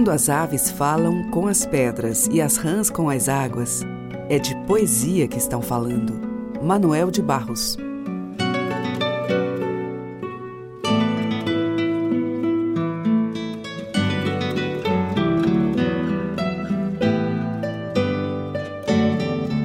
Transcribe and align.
Quando 0.00 0.12
as 0.12 0.30
aves 0.30 0.70
falam 0.70 1.24
com 1.24 1.46
as 1.46 1.66
pedras 1.66 2.26
e 2.32 2.40
as 2.40 2.56
rãs 2.56 2.88
com 2.88 3.10
as 3.10 3.28
águas, 3.28 3.82
é 4.30 4.38
de 4.38 4.56
poesia 4.66 5.28
que 5.28 5.36
estão 5.36 5.60
falando. 5.60 6.18
Manuel 6.62 7.10
de 7.10 7.20
Barros. 7.20 7.76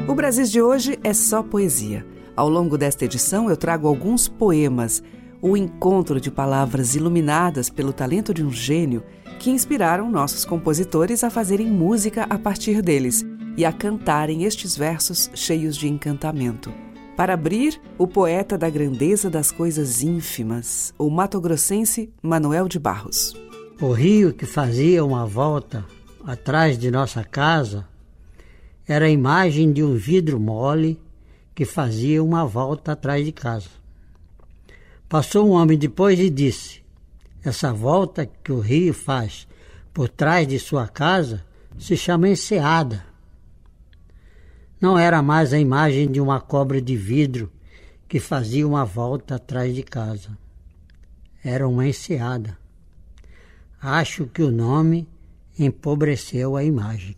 O 0.05 0.13
Brasil 0.13 0.43
de 0.43 0.61
hoje 0.61 0.99
é 1.01 1.13
só 1.13 1.41
poesia. 1.41 2.05
Ao 2.35 2.49
longo 2.49 2.77
desta 2.77 3.05
edição, 3.05 3.49
eu 3.49 3.55
trago 3.55 3.87
alguns 3.87 4.27
poemas, 4.27 5.01
o 5.41 5.55
encontro 5.55 6.19
de 6.19 6.29
palavras 6.29 6.93
iluminadas 6.93 7.69
pelo 7.69 7.93
talento 7.93 8.33
de 8.33 8.43
um 8.43 8.51
gênio 8.51 9.01
que 9.39 9.49
inspiraram 9.49 10.09
nossos 10.09 10.45
compositores 10.45 11.23
a 11.23 11.29
fazerem 11.29 11.67
música 11.67 12.23
a 12.29 12.37
partir 12.37 12.81
deles 12.81 13.25
e 13.57 13.63
a 13.63 13.71
cantarem 13.71 14.43
estes 14.43 14.75
versos 14.77 15.29
cheios 15.33 15.75
de 15.75 15.87
encantamento. 15.87 16.73
Para 17.15 17.33
abrir, 17.33 17.79
o 17.97 18.05
poeta 18.05 18.57
da 18.57 18.69
grandeza 18.69 19.29
das 19.29 19.51
coisas 19.51 20.01
ínfimas, 20.03 20.93
o 20.97 21.09
matogrossense 21.09 22.11
Manuel 22.21 22.67
de 22.67 22.77
Barros. 22.77 23.33
O 23.81 23.91
rio 23.91 24.33
que 24.33 24.45
fazia 24.45 25.03
uma 25.03 25.25
volta 25.25 25.85
atrás 26.25 26.77
de 26.77 26.91
nossa 26.91 27.23
casa 27.23 27.87
era 28.87 29.05
a 29.05 29.09
imagem 29.09 29.71
de 29.71 29.83
um 29.83 29.95
vidro 29.95 30.39
mole 30.39 30.99
que 31.53 31.63
fazia 31.63 32.21
uma 32.21 32.45
volta 32.45 32.91
atrás 32.91 33.25
de 33.25 33.31
casa. 33.31 33.69
Passou 35.07 35.47
um 35.47 35.51
homem 35.51 35.77
depois 35.77 36.19
e 36.19 36.29
disse: 36.29 36.81
essa 37.45 37.71
volta 37.71 38.25
que 38.25 38.51
o 38.51 38.59
rio 38.59 38.93
faz 38.93 39.47
por 39.93 40.09
trás 40.09 40.47
de 40.47 40.59
sua 40.59 40.87
casa 40.87 41.45
se 41.77 41.95
chama 41.95 42.27
enseada. 42.27 43.05
Não 44.81 44.97
era 44.97 45.21
mais 45.21 45.53
a 45.53 45.59
imagem 45.59 46.11
de 46.11 46.19
uma 46.19 46.41
cobra 46.41 46.81
de 46.81 46.97
vidro 46.97 47.51
que 48.07 48.19
fazia 48.19 48.67
uma 48.67 48.83
volta 48.83 49.35
atrás 49.35 49.73
de 49.75 49.83
casa. 49.83 50.37
Era 51.43 51.67
uma 51.67 51.87
enseada. 51.87 52.57
Acho 53.79 54.25
que 54.25 54.41
o 54.41 54.51
nome 54.51 55.07
empobreceu 55.57 56.55
a 56.55 56.63
imagem. 56.63 57.15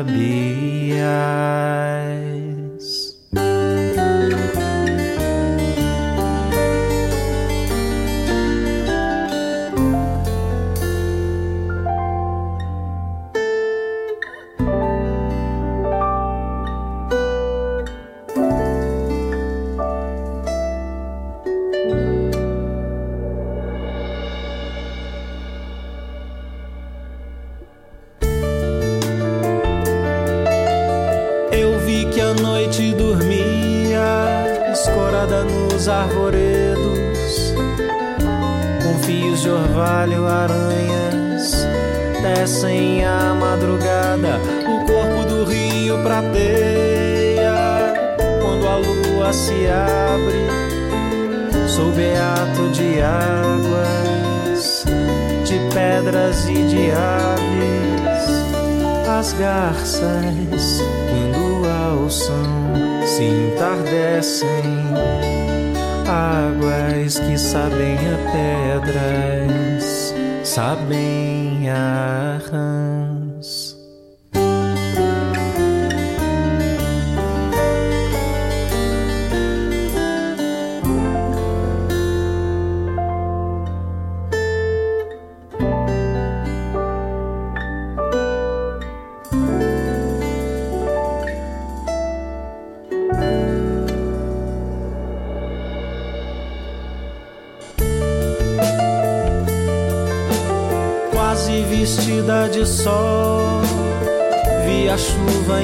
sabia. 0.00 1.79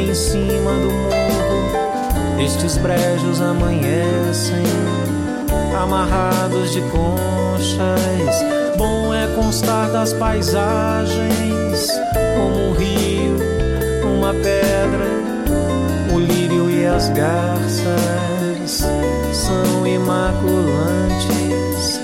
Em 0.08 0.14
cima 0.14 0.72
do 0.72 0.90
morro. 0.90 2.40
Estes 2.40 2.76
brejos 2.76 3.40
amanhecem, 3.40 4.62
amarrados 5.76 6.72
de 6.72 6.80
conchas. 6.82 8.44
Bom 8.76 9.12
é 9.12 9.26
constar 9.34 9.90
das 9.90 10.12
paisagens, 10.12 11.90
como 12.36 12.68
um 12.68 12.72
rio, 12.74 13.36
uma 14.04 14.32
pedra, 14.32 15.10
o 16.14 16.20
lírio 16.20 16.70
e 16.70 16.86
as 16.86 17.08
garças 17.08 18.86
são 19.32 19.84
imaculantes. 19.86 22.00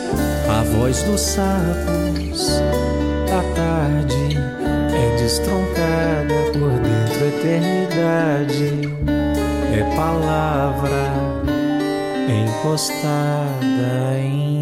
A 0.49 0.65
voz 0.77 1.03
dos 1.03 1.21
sapos 1.21 2.49
da 3.29 3.43
tarde 3.55 4.39
é 4.95 5.17
destroncada 5.17 6.35
por 6.53 6.71
dentro, 6.81 6.92
eternidade 7.93 8.89
é 9.75 9.83
palavra 9.95 11.13
encostada 12.29 14.19
em 14.19 14.62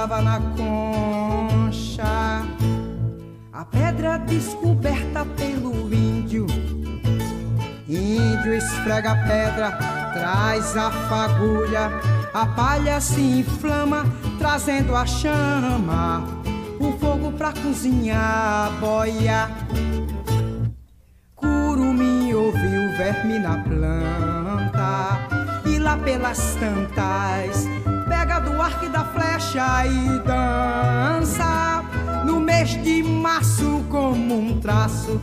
estava 0.00 0.20
na 0.20 0.40
concha. 0.56 2.44
A 3.52 3.64
pedra 3.64 4.18
descoberta 4.18 5.24
pelo 5.36 5.92
índio. 5.92 6.46
Índio 7.88 8.54
esfrega 8.54 9.12
a 9.12 9.16
pedra, 9.16 9.70
traz 10.12 10.76
a 10.76 10.90
fagulha. 10.90 11.90
A 12.32 12.46
palha 12.46 13.00
se 13.00 13.20
inflama, 13.20 14.04
trazendo 14.38 14.94
a 14.94 15.04
chama. 15.06 16.39
Pra 17.40 17.54
cozinhar 17.54 18.66
a 18.66 18.70
boia. 18.78 19.48
Curumim 21.34 22.34
ouviu 22.34 22.94
verme 22.98 23.38
na 23.38 23.56
planta. 23.56 25.18
E 25.64 25.78
lá 25.78 25.96
pelas 25.96 26.54
tantas 26.56 27.64
pega 28.06 28.40
do 28.40 28.60
arco 28.60 28.84
e 28.84 28.90
da 28.90 29.06
flecha 29.06 29.86
e 29.86 30.18
dança 30.18 31.82
no 32.26 32.40
mês 32.40 32.72
de 32.82 33.02
março 33.02 33.86
como 33.88 34.38
um 34.38 34.60
traço. 34.60 35.18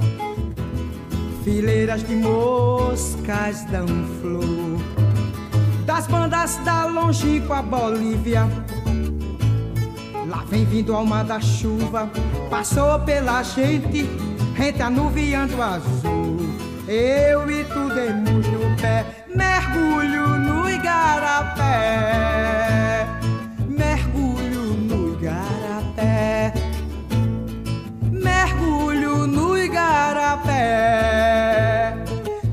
Fileiras 1.43 2.01
de 2.01 2.15
moscas 2.15 3.63
dão 3.65 3.85
flor 4.19 4.81
das 5.85 6.07
bandas 6.07 6.57
da 6.65 6.85
longínqua 6.85 7.61
Bolívia. 7.61 8.47
Lá 10.37 10.43
vem 10.47 10.65
vindo 10.65 10.93
alma 10.93 11.23
da 11.23 11.39
chuva, 11.39 12.07
passou 12.47 12.99
pela 12.99 13.41
gente, 13.41 14.07
rente 14.53 14.83
anuviando 14.83 15.59
azul. 15.59 16.37
Eu 16.87 17.49
e 17.49 17.63
tu 17.63 17.89
demos 17.89 18.45
no 18.45 18.77
pé, 18.79 19.03
mergulho 19.35 20.27
no 20.37 20.69
igarapé. 20.69 21.97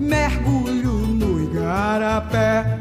mergulho 0.01 0.91
no 0.91 1.43
igarapé. 1.43 2.74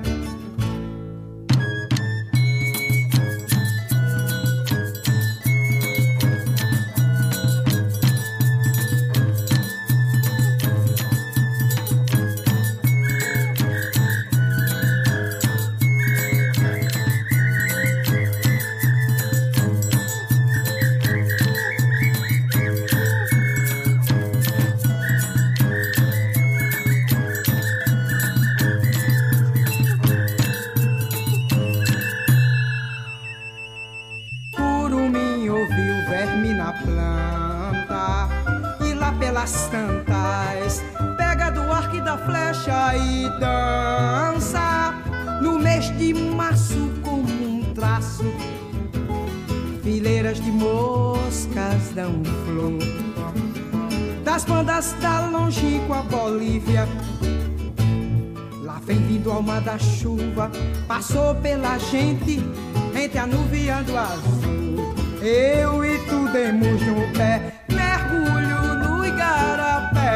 Alma 59.43 59.59
da 59.59 59.77
chuva. 59.77 60.49
Passou 60.87 61.35
pela 61.35 61.77
gente, 61.77 62.39
entre 62.95 63.19
anuviando 63.19 63.97
azul. 63.97 64.93
Eu 65.21 65.83
e 65.85 65.97
tu 66.05 66.27
demos 66.31 66.81
no 66.81 67.13
pé, 67.17 67.53
mergulho 67.69 68.75
no 68.83 69.05
igarapé, 69.05 70.09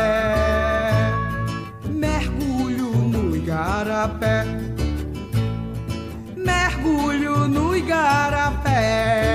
mergulho 1.90 2.92
no 2.92 3.36
igarapé, 3.36 4.46
mergulho 6.36 7.48
no 7.48 7.76
igarapé, 7.76 9.27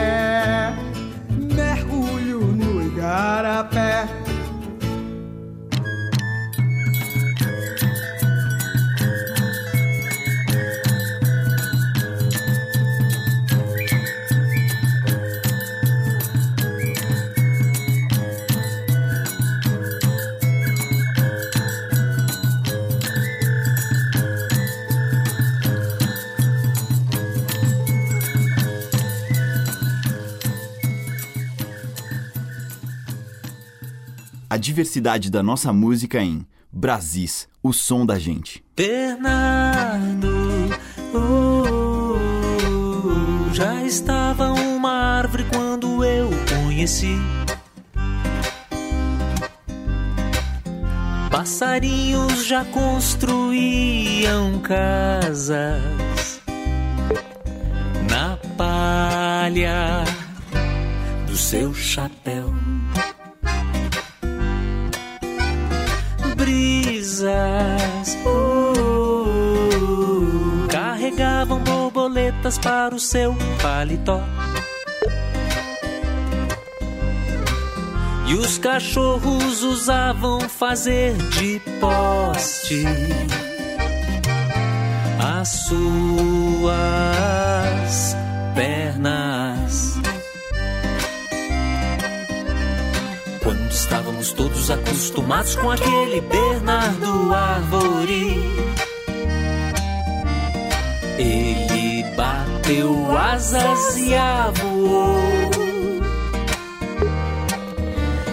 diversidade 34.63 35.29
da 35.29 35.43
nossa 35.43 35.73
música 35.73 36.23
em 36.23 36.47
Brasis, 36.73 37.49
o 37.61 37.73
som 37.73 38.07
da 38.07 38.17
gente. 38.17 38.65
Bernardo, 38.77 40.29
uh, 41.13 42.17
já 43.53 43.83
estava 43.83 44.53
uma 44.53 44.91
árvore 44.91 45.45
quando 45.53 46.05
eu 46.05 46.31
conheci. 46.49 47.19
Passarinhos 51.29 52.47
já 52.47 52.65
construíam 52.67 54.61
casas 54.61 56.41
na 58.09 58.39
palha 58.57 60.05
do 61.27 61.37
seu 61.37 61.75
chapéu. 61.75 62.55
Brisas 67.23 68.19
uh, 68.27 69.23
carregavam 70.69 71.61
borboletas 71.63 72.59
para 72.59 72.93
o 72.95 72.99
seu 72.99 73.37
paletó. 73.63 74.21
E 78.27 78.35
os 78.35 78.59
cachorros 78.59 79.63
usavam 79.63 80.41
fazer 80.41 81.15
de 81.15 81.61
poste 81.81 82.85
as 85.21 85.49
suas 85.49 86.73
pernas. 88.57 89.32
Todos 94.63 94.71
acostumados 94.71 95.57
com 95.57 95.71
aquele 95.71 96.21
Bernardo 96.21 97.35
Árvore, 97.35 98.39
ele 101.19 102.05
bateu 102.17 103.17
asas 103.17 103.97
e 103.97 104.13
voou. 104.61 105.51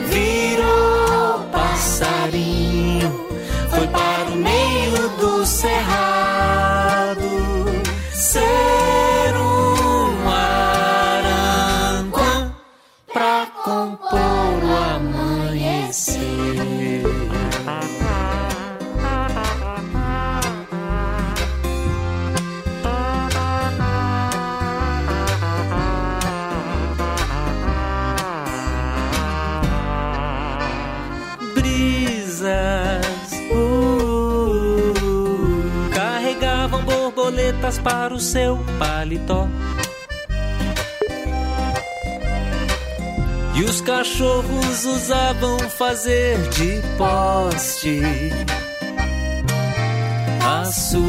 virou 0.10 1.40
passarinho, 1.52 3.28
foi 3.70 3.88
para 3.88 4.30
o 4.32 4.36
meio 4.36 5.10
do 5.20 5.46
cerrado 5.46 6.09
para 37.90 38.14
o 38.14 38.20
seu 38.20 38.60
paletó. 38.78 39.48
E 43.56 43.64
os 43.64 43.82
cachorros 43.82 44.86
usavam 44.86 45.58
fazer 45.72 46.38
de 46.50 46.82
poste 46.98 48.00
as 50.46 50.76
suas 50.76 51.02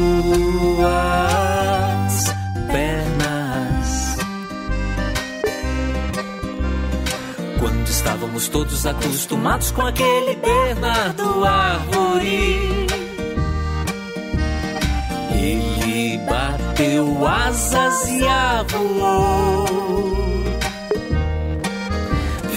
pernas. 2.71 4.17
Quando 7.59 7.87
estávamos 7.87 8.47
todos 8.47 8.87
acostumados 8.87 9.69
com 9.71 9.83
aquele 9.83 10.35
Bernardo 10.35 11.45
Árvore, 11.45 12.87
ele 15.31 16.17
bateu 16.81 17.27
asas 17.27 18.07
e 18.07 18.21
voou. 18.71 19.65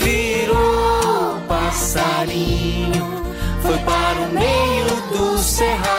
Virou 0.03 1.41
passarinho, 1.47 3.23
foi 3.61 3.79
para 3.79 4.21
o 4.21 4.33
meio 4.33 4.87
do 5.13 5.39
cerrado 5.39 5.94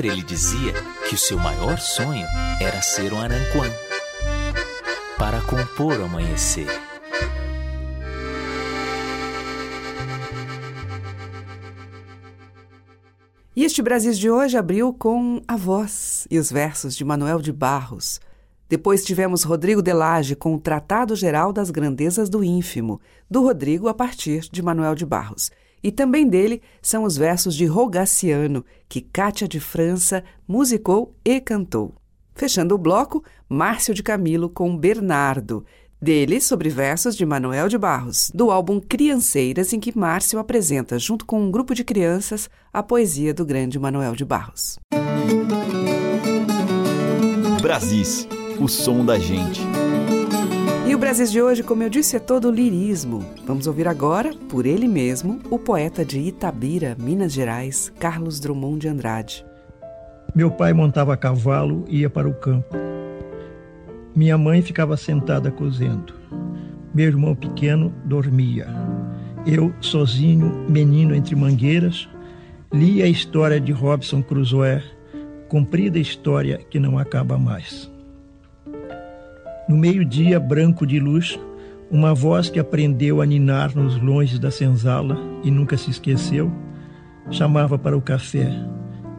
Sempre 0.00 0.16
ele 0.16 0.22
dizia 0.22 0.72
que 1.06 1.14
o 1.14 1.18
seu 1.18 1.38
maior 1.38 1.78
sonho 1.78 2.26
era 2.58 2.80
ser 2.80 3.12
um 3.12 3.20
aranquã 3.20 3.70
para 5.18 5.42
compor 5.42 6.00
o 6.00 6.04
amanhecer. 6.04 6.66
E 13.54 13.62
este 13.62 13.82
Brasil 13.82 14.14
de 14.14 14.30
hoje 14.30 14.56
abriu 14.56 14.90
com 14.94 15.42
a 15.46 15.54
voz 15.54 16.26
e 16.30 16.38
os 16.38 16.50
versos 16.50 16.96
de 16.96 17.04
Manuel 17.04 17.38
de 17.42 17.52
Barros. 17.52 18.22
Depois 18.70 19.04
tivemos 19.04 19.42
Rodrigo 19.42 19.82
Delage 19.82 20.34
com 20.34 20.54
o 20.54 20.58
Tratado 20.58 21.14
Geral 21.14 21.52
das 21.52 21.70
Grandezas 21.70 22.30
do 22.30 22.42
Ínfimo, 22.42 22.98
do 23.30 23.42
Rodrigo 23.42 23.86
a 23.86 23.92
partir 23.92 24.48
de 24.50 24.62
Manuel 24.62 24.94
de 24.94 25.04
Barros. 25.04 25.50
E 25.82 25.90
também 25.90 26.28
dele 26.28 26.60
são 26.82 27.04
os 27.04 27.16
versos 27.16 27.54
de 27.54 27.64
Rogaciano, 27.66 28.64
que 28.88 29.00
Cátia 29.00 29.48
de 29.48 29.58
França 29.58 30.22
musicou 30.46 31.14
e 31.24 31.40
cantou. 31.40 31.94
Fechando 32.34 32.74
o 32.74 32.78
bloco, 32.78 33.24
Márcio 33.48 33.94
de 33.94 34.02
Camilo 34.02 34.48
com 34.48 34.76
Bernardo, 34.76 35.64
dele 36.00 36.40
sobre 36.40 36.68
versos 36.68 37.16
de 37.16 37.26
Manuel 37.26 37.68
de 37.68 37.76
Barros, 37.76 38.30
do 38.34 38.50
álbum 38.50 38.80
Crianceiras, 38.80 39.72
em 39.72 39.80
que 39.80 39.96
Márcio 39.96 40.38
apresenta, 40.38 40.98
junto 40.98 41.26
com 41.26 41.40
um 41.40 41.50
grupo 41.50 41.74
de 41.74 41.84
crianças, 41.84 42.48
a 42.72 42.82
poesia 42.82 43.34
do 43.34 43.44
grande 43.44 43.78
Manuel 43.78 44.14
de 44.14 44.24
Barros. 44.24 44.78
Brasis, 47.60 48.26
o 48.58 48.66
som 48.68 49.04
da 49.04 49.18
gente. 49.18 49.60
O 51.00 51.08
Brasil 51.10 51.24
de 51.24 51.40
hoje, 51.40 51.62
como 51.62 51.82
eu 51.82 51.88
disse, 51.88 52.14
é 52.14 52.18
todo 52.18 52.50
lirismo. 52.50 53.24
Vamos 53.46 53.66
ouvir 53.66 53.88
agora, 53.88 54.34
por 54.50 54.66
ele 54.66 54.86
mesmo, 54.86 55.40
o 55.48 55.58
poeta 55.58 56.04
de 56.04 56.20
Itabira, 56.20 56.94
Minas 57.00 57.32
Gerais, 57.32 57.90
Carlos 57.98 58.38
Drummond 58.38 58.80
de 58.80 58.88
Andrade. 58.88 59.42
Meu 60.34 60.50
pai 60.50 60.74
montava 60.74 61.14
a 61.14 61.16
cavalo 61.16 61.86
e 61.88 62.00
ia 62.00 62.10
para 62.10 62.28
o 62.28 62.34
campo. 62.34 62.76
Minha 64.14 64.36
mãe 64.36 64.60
ficava 64.60 64.94
sentada 64.94 65.50
cozendo. 65.50 66.12
Meu 66.94 67.06
irmão 67.06 67.34
pequeno 67.34 67.94
dormia. 68.04 68.66
Eu, 69.46 69.72
sozinho, 69.80 70.66
menino 70.68 71.14
entre 71.14 71.34
mangueiras, 71.34 72.10
li 72.70 73.02
a 73.02 73.06
história 73.06 73.58
de 73.58 73.72
Robson 73.72 74.22
Crusoe, 74.22 74.82
comprida 75.48 75.98
história 75.98 76.58
que 76.58 76.78
não 76.78 76.98
acaba 76.98 77.38
mais. 77.38 77.90
No 79.70 79.76
meio-dia 79.76 80.40
branco 80.40 80.84
de 80.84 80.98
luz, 80.98 81.38
uma 81.88 82.12
voz 82.12 82.50
que 82.50 82.58
aprendeu 82.58 83.22
a 83.22 83.24
ninar 83.24 83.72
nos 83.72 84.02
longes 84.02 84.36
da 84.36 84.50
senzala 84.50 85.16
e 85.44 85.50
nunca 85.50 85.76
se 85.76 85.90
esqueceu, 85.90 86.50
chamava 87.30 87.78
para 87.78 87.96
o 87.96 88.02
café. 88.02 88.50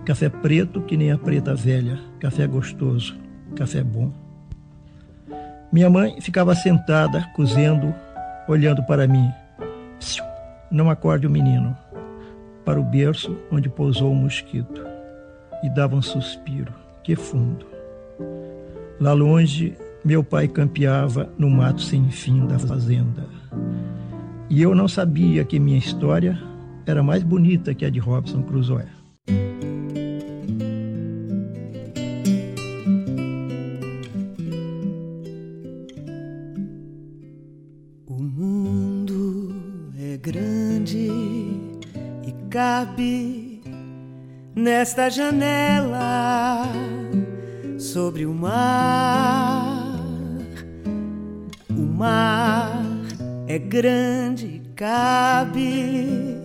Café 0.03 0.27
preto 0.27 0.81
que 0.81 0.98
nem 0.98 1.10
a 1.10 1.17
preta 1.17 1.55
velha, 1.55 1.98
café 2.20 2.46
gostoso, 2.46 3.17
café 3.55 3.81
bom. 3.81 4.12
Minha 5.72 5.89
mãe 5.89 6.20
ficava 6.20 6.53
sentada, 6.53 7.25
cozendo, 7.34 7.96
olhando 8.46 8.84
para 8.84 9.08
mim. 9.08 9.31
Psiu, 10.00 10.25
não 10.70 10.89
acorde 10.89 11.25
o 11.25 11.31
menino. 11.31 11.74
Para 12.65 12.77
o 12.77 12.84
berço 12.84 13.38
onde 13.50 13.70
pousou 13.70 14.12
o 14.12 14.15
mosquito. 14.15 14.86
E 15.63 15.70
dava 15.70 15.96
um 15.96 16.01
suspiro, 16.01 16.74
que 17.05 17.15
fundo. 17.15 17.65
Lá 19.00 19.13
longe, 19.13 19.77
meu 20.03 20.24
pai 20.24 20.48
campeava 20.48 21.31
no 21.38 21.50
mato 21.50 21.81
sem 21.81 22.10
fim 22.10 22.46
da 22.48 22.58
fazenda. 22.58 23.27
E 24.50 24.62
eu 24.62 24.75
não 24.75 24.88
sabia 24.88 25.46
que 25.46 25.60
minha 25.60 25.77
história 25.77 26.38
era 26.86 27.03
mais 27.03 27.24
bonita 27.24 27.74
que 27.74 27.86
a 27.86 27.89
de 27.89 28.00
Robson 28.00 28.41
Crusoe. 28.43 28.84
O 38.08 38.22
mundo 38.22 39.53
é 39.98 40.17
grande 40.17 41.10
e 42.27 42.34
cabe 42.50 43.62
nesta 44.55 45.10
janela 45.10 46.67
sobre 47.77 48.25
o 48.25 48.34
mar. 48.34 49.61
Mar 52.01 52.81
é 53.48 53.60
grande 53.60 54.60
cabe 54.75 56.41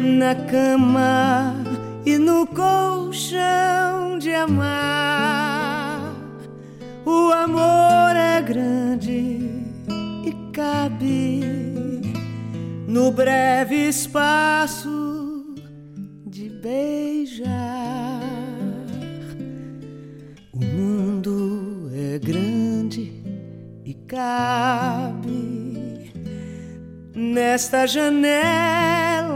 na 0.00 0.36
cama 0.36 1.52
e 2.04 2.16
no 2.16 2.46
colchão 2.46 4.20
de 4.20 4.32
amar. 4.32 6.14
O 7.04 7.32
amor 7.32 8.14
é 8.14 8.40
grande 8.40 9.50
e 10.24 10.32
cabe 10.52 11.42
no 12.86 13.10
breve 13.10 13.88
espaço 13.88 15.56
de 16.24 16.48
beijar. 16.50 18.05
Cabe 24.16 26.10
nesta 27.14 27.86
janela 27.86 29.28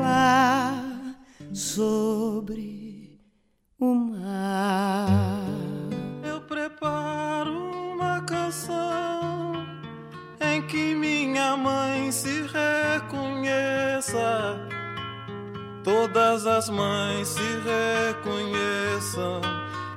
sobre 1.52 3.20
o 3.78 3.94
mar. 3.94 5.36
Eu 6.24 6.40
preparo 6.40 7.52
uma 7.92 8.22
canção 8.22 9.52
em 10.40 10.62
que 10.62 10.94
minha 10.94 11.58
mãe 11.58 12.10
se 12.10 12.46
reconheça. 12.48 13.36
Todas 15.84 16.46
as 16.46 16.70
mães 16.70 17.28
se 17.28 17.42
reconheçam 17.68 19.42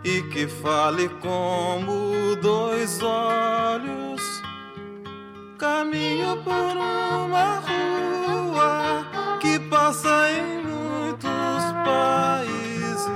e 0.04 0.22
que 0.24 0.46
fale 0.46 1.08
como 1.22 2.36
dois 2.42 3.02
olhos. 3.02 4.12
Caminho 5.63 6.36
por 6.43 6.75
uma 6.75 7.62
rua 7.62 9.05
que 9.39 9.58
passa 9.70 10.29
em 10.29 10.62
muitos 10.62 11.63
países. 11.86 13.08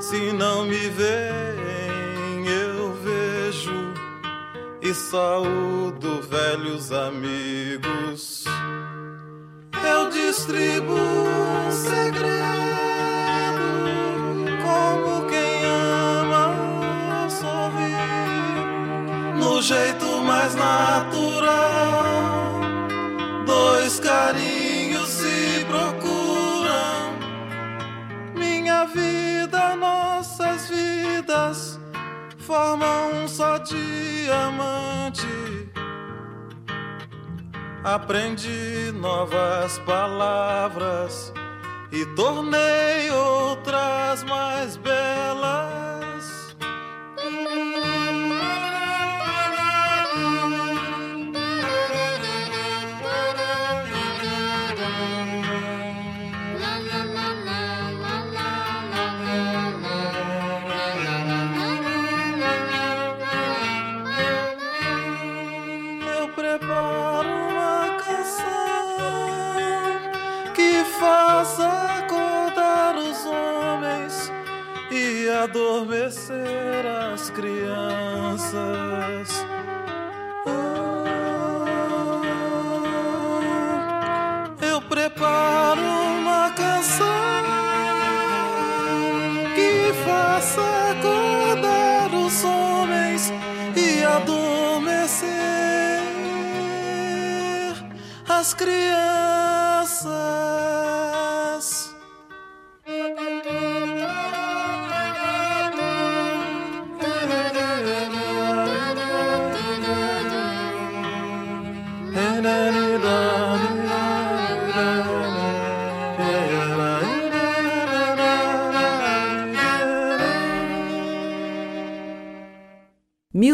Se 0.00 0.34
não 0.34 0.66
me 0.66 0.90
veem, 0.90 2.46
eu 2.46 2.92
vejo 3.02 3.94
e 4.82 4.92
saúdo 4.92 6.20
velhos 6.28 6.92
amigos. 6.92 8.44
Eu 9.82 10.10
distribuo 10.10 10.98
um 10.98 11.72
segredo, 11.72 12.91
no 19.52 19.60
jeito 19.60 20.06
mais 20.22 20.54
natural. 20.54 22.04
Dois 23.44 24.00
carinhos 24.00 25.08
se 25.08 25.64
procuram, 25.66 27.18
minha 28.34 28.86
vida, 28.86 29.76
nossas 29.76 30.70
vidas 30.70 31.78
formam 32.38 33.24
um 33.24 33.28
só 33.28 33.58
diamante. 33.58 35.26
Aprendi 37.84 38.92
novas 38.94 39.78
palavras 39.80 41.32
e 41.90 42.06
tornei 42.14 43.10
outras 43.10 44.22
mais 44.22 44.76
belas. 44.76 45.92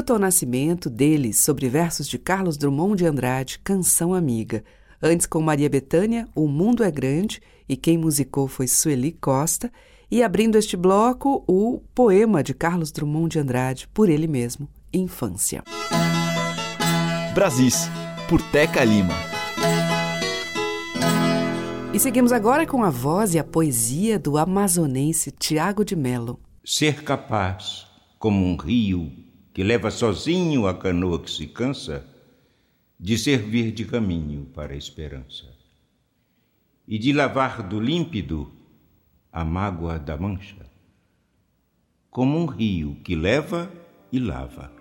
Milton 0.08 0.20
Nascimento, 0.20 0.88
dele, 0.88 1.34
sobre 1.34 1.68
versos 1.68 2.08
de 2.08 2.16
Carlos 2.16 2.56
Drummond 2.56 2.96
de 2.96 3.04
Andrade, 3.04 3.58
Canção 3.58 4.14
Amiga. 4.14 4.64
Antes 5.02 5.26
com 5.26 5.38
Maria 5.42 5.68
Bethânia, 5.68 6.26
O 6.34 6.48
Mundo 6.48 6.82
é 6.82 6.90
Grande, 6.90 7.42
e 7.68 7.76
quem 7.76 7.98
musicou 7.98 8.48
foi 8.48 8.66
Sueli 8.66 9.12
Costa. 9.12 9.70
E 10.10 10.22
abrindo 10.22 10.56
este 10.56 10.78
bloco, 10.78 11.44
o 11.46 11.82
poema 11.94 12.42
de 12.42 12.54
Carlos 12.54 12.90
Drummond 12.90 13.32
de 13.32 13.38
Andrade, 13.38 13.86
por 13.92 14.08
ele 14.08 14.26
mesmo, 14.26 14.66
Infância. 14.94 15.62
Brasis, 17.34 17.90
por 18.30 18.40
Teca 18.50 18.82
Lima. 18.82 19.12
E 21.92 22.00
seguimos 22.00 22.32
agora 22.32 22.66
com 22.66 22.82
a 22.82 22.88
voz 22.88 23.34
e 23.34 23.38
a 23.38 23.44
poesia 23.44 24.18
do 24.18 24.38
amazonense 24.38 25.30
Tiago 25.30 25.84
de 25.84 25.94
Melo. 25.94 26.40
Ser 26.64 27.04
capaz, 27.04 27.86
como 28.18 28.42
um 28.46 28.56
rio 28.56 29.27
que 29.58 29.64
leva 29.64 29.90
sozinho 29.90 30.68
a 30.68 30.78
canoa 30.78 31.20
que 31.20 31.28
se 31.28 31.48
cansa, 31.48 32.06
de 32.96 33.18
servir 33.18 33.72
de 33.72 33.84
caminho 33.84 34.44
para 34.54 34.72
a 34.72 34.76
esperança 34.76 35.52
e 36.86 36.96
de 36.96 37.12
lavar 37.12 37.64
do 37.68 37.80
límpido 37.80 38.52
a 39.32 39.44
mágoa 39.44 39.98
da 39.98 40.16
mancha, 40.16 40.64
como 42.08 42.38
um 42.38 42.46
rio 42.46 43.00
que 43.02 43.16
leva 43.16 43.68
e 44.12 44.20
lava. 44.20 44.77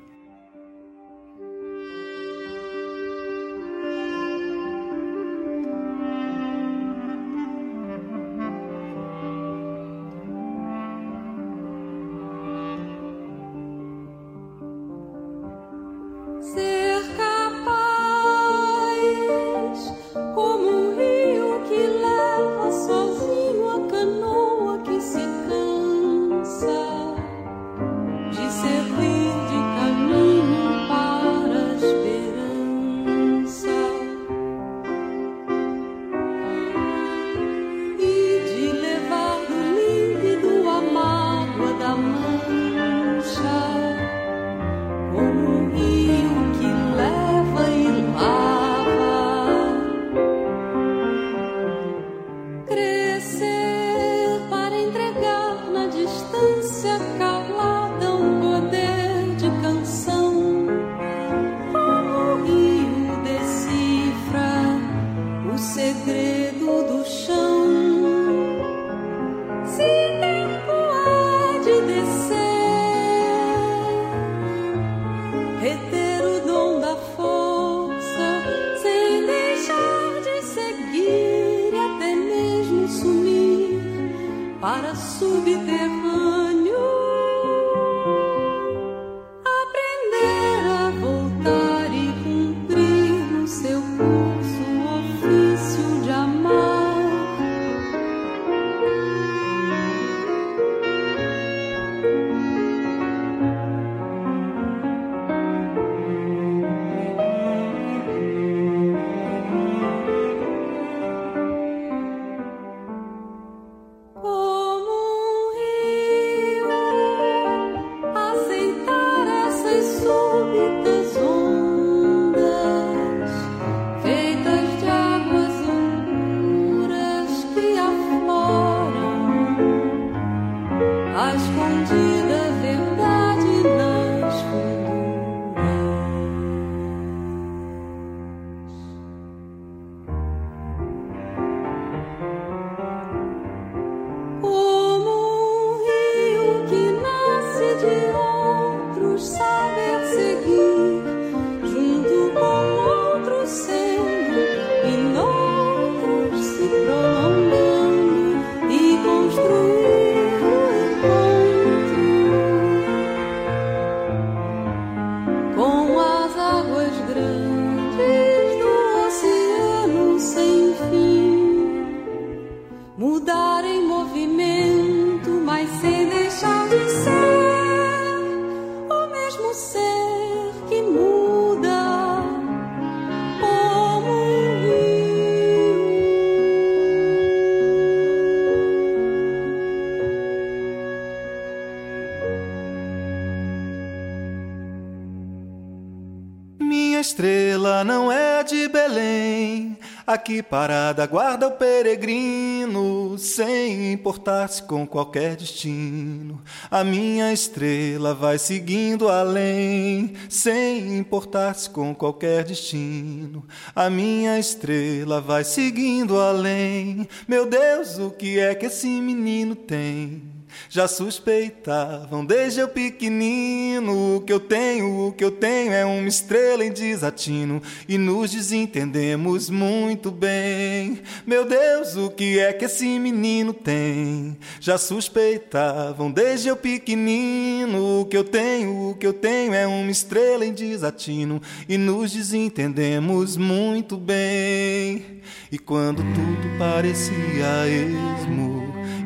Parada 200.43 201.05
guarda 201.05 201.47
o 201.47 201.51
peregrino, 201.51 203.17
sem 203.17 203.93
importar-se 203.93 204.61
com 204.61 204.85
qualquer 204.85 205.35
destino. 205.35 206.41
A 206.69 206.83
minha 206.83 207.31
estrela 207.31 208.13
vai 208.13 208.37
seguindo 208.37 209.09
além, 209.09 210.13
sem 210.29 210.97
importar-se 210.97 211.69
com 211.69 211.95
qualquer 211.95 212.43
destino. 212.43 213.45
A 213.73 213.89
minha 213.89 214.37
estrela 214.37 215.21
vai 215.21 215.43
seguindo 215.43 216.19
além. 216.19 217.07
Meu 217.27 217.45
Deus, 217.45 217.97
o 217.97 218.11
que 218.11 218.37
é 218.39 218.53
que 218.53 218.65
esse 218.65 218.87
menino 218.87 219.55
tem? 219.55 220.36
Já 220.69 220.87
suspeitavam 220.87 222.25
desde 222.25 222.59
eu 222.59 222.67
pequenino. 222.67 224.17
O 224.17 224.21
que 224.21 224.31
eu 224.33 224.39
tenho, 224.39 225.07
o 225.07 225.11
que 225.11 225.23
eu 225.23 225.31
tenho 225.31 225.71
é 225.71 225.85
uma 225.85 226.07
estrela 226.07 226.65
em 226.65 226.71
desatino 226.71 227.61
e 227.87 227.97
nos 227.97 228.31
desentendemos 228.31 229.49
muito 229.49 230.11
bem. 230.11 231.01
Meu 231.25 231.45
Deus, 231.45 231.95
o 231.95 232.09
que 232.09 232.39
é 232.39 232.53
que 232.53 232.65
esse 232.65 232.99
menino 232.99 233.53
tem? 233.53 234.37
Já 234.59 234.77
suspeitavam 234.77 236.11
desde 236.11 236.49
eu 236.49 236.55
pequenino. 236.55 238.01
O 238.01 238.05
que 238.05 238.17
eu 238.17 238.23
tenho, 238.23 238.89
o 238.89 238.95
que 238.95 239.05
eu 239.05 239.13
tenho 239.13 239.53
é 239.53 239.65
uma 239.67 239.91
estrela 239.91 240.45
em 240.45 240.53
desatino 240.53 241.41
e 241.67 241.77
nos 241.77 242.11
desentendemos 242.11 243.37
muito 243.37 243.97
bem. 243.97 245.21
E 245.51 245.57
quando 245.57 245.97
tudo 245.97 246.57
parecia 246.57 247.67
esmo 247.67 248.56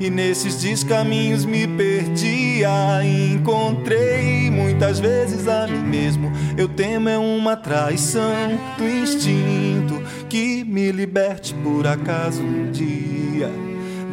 e 0.02 0.10
nesses 0.10 0.60
descaminhos 0.60 1.46
me 1.46 1.68
perdia. 1.68 2.70
Encontrei 3.04 4.50
muitas 4.50 5.00
vezes 5.00 5.48
a 5.48 5.68
mim 5.68 5.84
mesmo. 5.84 6.32
Eu 6.58 6.68
temo 6.68 7.08
é 7.08 7.20
uma 7.20 7.56
traição 7.56 8.60
do 8.80 8.90
instinto 8.90 10.02
que 10.28 10.64
me 10.64 10.92
liberte 10.92 11.54
por 11.54 11.86
acaso 11.86 12.42
um 12.42 12.72
dia. 12.72 13.52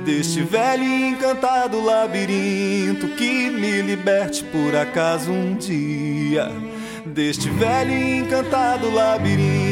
Deste 0.04 0.42
velho 0.42 0.82
e 0.82 1.08
encantado 1.08 1.82
labirinto 1.82 3.08
que 3.08 3.50
me 3.50 3.80
liberte 3.80 4.44
por 4.44 4.76
acaso 4.76 5.30
um 5.30 5.56
dia. 5.56 6.52
Deste 7.06 7.48
velho 7.48 7.92
e 7.92 8.18
encantado 8.18 8.90
labirinto, 8.90 9.67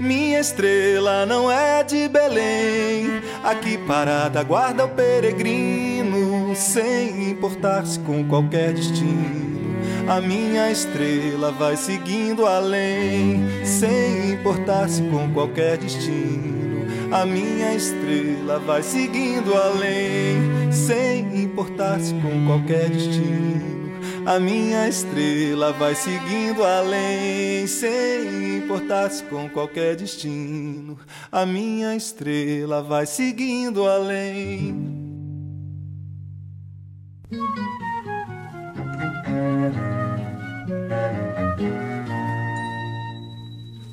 minha 0.00 0.40
estrela 0.40 1.26
não 1.26 1.50
é 1.50 1.82
de 1.82 2.08
Belém 2.08 3.22
Aqui 3.42 3.76
parada 3.76 4.40
guarda 4.44 4.84
o 4.84 4.88
peregrino, 4.88 6.54
sem 6.54 7.30
importar-se 7.30 7.98
com 7.98 8.24
qualquer 8.24 8.72
destino. 8.72 9.76
A 10.08 10.20
minha 10.20 10.70
estrela 10.70 11.50
vai 11.50 11.76
seguindo 11.76 12.46
além, 12.46 13.44
sem 13.64 14.30
importar-se 14.30 15.02
com 15.02 15.32
qualquer 15.32 15.76
destino. 15.76 16.86
A 17.10 17.26
minha 17.26 17.74
estrela 17.74 18.60
vai 18.60 18.82
seguindo 18.84 19.54
além, 19.54 20.72
sem 20.72 21.42
importar-se 21.42 22.14
com 22.14 22.46
qualquer 22.46 22.90
destino. 22.90 23.81
A 24.24 24.38
minha 24.38 24.88
estrela 24.88 25.72
vai 25.72 25.94
seguindo 25.94 26.62
além, 26.62 27.66
sem 27.66 28.58
importar-se 28.58 29.24
com 29.24 29.48
qualquer 29.48 29.96
destino. 29.96 30.96
A 31.30 31.44
minha 31.44 31.96
estrela 31.96 32.82
vai 32.82 33.04
seguindo 33.04 33.86
além. 33.86 35.02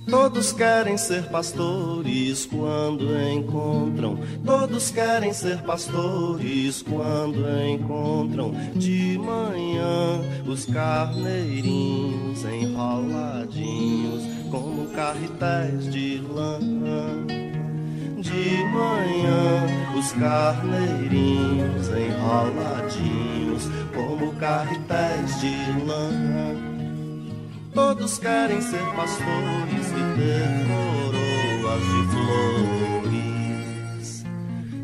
Todos 0.10 0.52
querem 0.52 0.98
ser 0.98 1.30
pastores 1.30 2.46
quando 2.46 3.15
encontram. 3.32 4.20
Todos 4.69 4.91
querem 4.91 5.34
ser 5.34 5.58
pastores 5.63 6.84
quando 6.84 7.43
encontram. 7.67 8.53
De 8.75 9.17
manhã, 9.17 10.21
os 10.45 10.65
carneirinhos 10.65 12.45
enroladinhos 12.45 14.23
como 14.51 14.86
carretéis 14.89 15.91
de 15.91 16.21
lã. 16.32 16.60
De 18.19 18.63
manhã, 18.71 19.97
os 19.97 20.12
carneirinhos 20.12 21.88
enroladinhos 21.89 23.67
como 23.95 24.36
carretéis 24.36 25.41
de 25.41 25.55
lã. 25.84 26.12
Todos 27.73 28.19
querem 28.19 28.62
ser 28.62 28.86
pastores 28.95 29.88
e 29.88 30.03
ter 30.15 30.47
coroas 30.67 31.82
de 31.82 32.01
flores. 32.12 32.99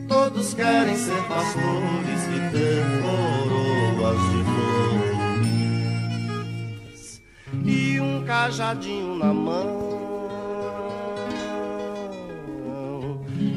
Todos 0.08 0.54
querem 0.54 0.96
ser 0.96 1.22
pastores 1.24 2.28
e 2.28 2.40
ter 2.52 2.84
coroas 3.02 4.20
de 4.32 4.44
flores 4.54 5.22
e 7.66 8.00
um 8.00 8.24
cajadinho 8.24 9.16
na 9.16 9.34
mão 9.34 9.96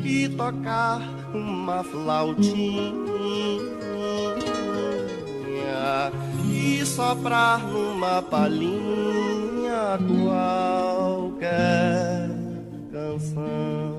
e 0.05 0.29
tocar 0.31 1.01
uma 1.35 1.85
flautinha 1.85 3.09
e 6.51 6.85
soprar 6.85 7.61
numa 7.67 8.23
palhinha 8.23 9.99
qualquer 10.25 11.49
canção. 12.93 13.98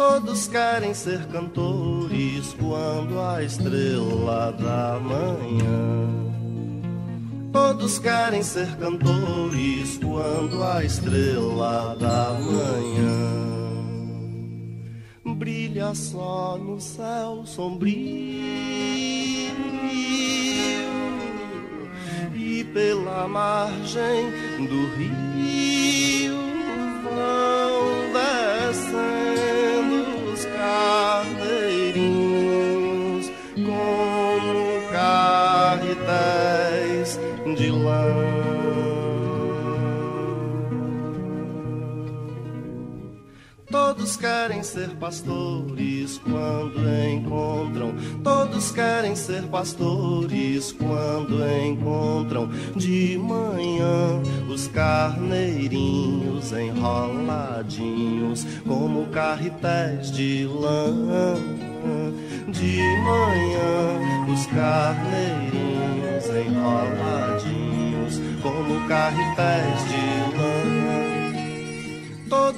Todos 0.00 0.48
querem 0.48 0.94
ser 0.94 1.26
cantores 1.26 2.56
quando 2.58 3.20
a 3.20 3.42
estrela 3.42 4.50
da 4.50 4.98
manhã. 4.98 6.08
Todos 7.52 7.98
querem 7.98 8.42
ser 8.42 8.74
cantores 8.78 9.98
quando 9.98 10.62
a 10.62 10.82
estrela 10.82 11.94
da 12.00 12.32
manhã 12.32 13.50
brilha 15.34 15.94
só 15.94 16.56
no 16.56 16.80
céu 16.80 17.42
sombrio 17.44 17.94
e 22.34 22.64
pela 22.72 23.28
margem 23.28 24.30
do 24.66 24.96
rio 24.96 25.59
Todos 44.00 44.16
querem 44.16 44.62
ser 44.62 44.88
pastores 44.96 46.16
quando 46.24 46.80
encontram. 47.06 47.92
Todos 48.24 48.70
querem 48.70 49.14
ser 49.14 49.42
pastores 49.42 50.72
quando 50.72 51.46
encontram 51.62 52.48
de 52.74 53.18
manhã 53.18 54.22
os 54.48 54.68
carneirinhos 54.68 56.50
enroladinhos 56.50 58.46
como 58.66 59.04
carretéis 59.08 60.10
de 60.10 60.46
lã. 60.46 61.36
De 62.48 62.78
manhã 63.04 64.00
os 64.32 64.46
carneirinhos 64.46 66.24
enroladinhos 66.46 68.18
como 68.40 68.88
carretéis 68.88 69.84
de 69.84 70.38
lã. 70.38 70.79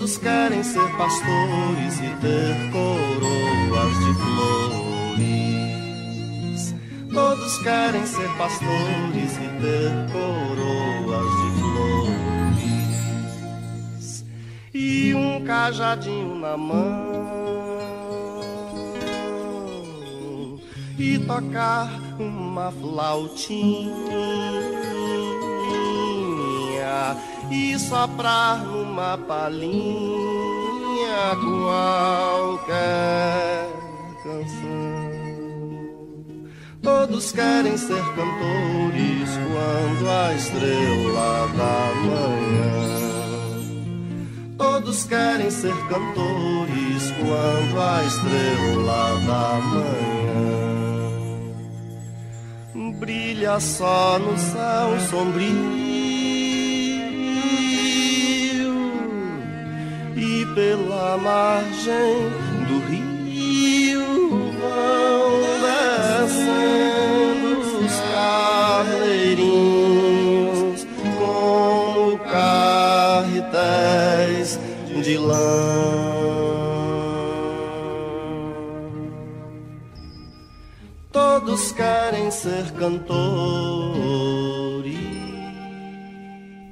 Todos 0.03 0.19
querem 0.19 0.65
ser 0.65 0.97
pastores 0.97 2.01
e 2.01 2.11
ter 2.21 2.73
coroas 2.73 3.93
de 4.05 4.13
flores. 5.15 6.75
Todos 7.15 7.59
querem 7.59 8.05
ser 8.05 8.29
pastores 8.37 9.37
e 9.37 9.49
ter 9.61 9.93
coroas 10.11 11.31
de 11.39 11.51
flores. 14.01 14.25
E 14.75 15.15
um 15.15 15.45
cajadinho 15.45 16.35
na 16.35 16.57
mão. 16.57 17.13
E 20.99 21.17
tocar 21.21 21.89
uma 22.19 22.73
flautinha 22.73 24.03
e 27.53 27.79
soprar 27.79 28.65
numa 28.65 29.19
palhinha 29.19 29.77
qualquer 32.65 33.69
canção. 34.23 35.13
Todos 36.81 37.31
querem 37.33 37.77
ser 37.77 38.03
cantores 38.17 39.31
quando 39.53 40.09
a 40.09 40.35
estrela 40.35 41.49
da 41.59 41.95
manhã. 42.07 42.73
Todos 44.57 45.05
querem 45.05 45.51
ser 45.51 45.77
cantores 45.89 47.13
quando 47.21 47.81
a 47.81 48.05
estrela 48.05 49.21
da 49.27 49.61
manhã 49.61 49.93
brilha 53.03 53.59
só 53.59 54.17
no 54.21 54.39
céu 54.39 55.01
sombrio 55.11 56.02
pela 60.55 61.19
margem 61.19 62.31
do 62.69 62.79
rio 62.91 64.53
vão 64.61 65.43
descendo 66.23 67.85
os 67.85 67.95
carneirinhos 68.13 70.87
como 71.19 72.19
carretéis 72.19 74.61
de 75.03 75.17
lã. 75.17 75.39
Todos 81.11 81.73
querem 81.73 82.31
ser 82.31 82.71
cantores. 82.73 84.03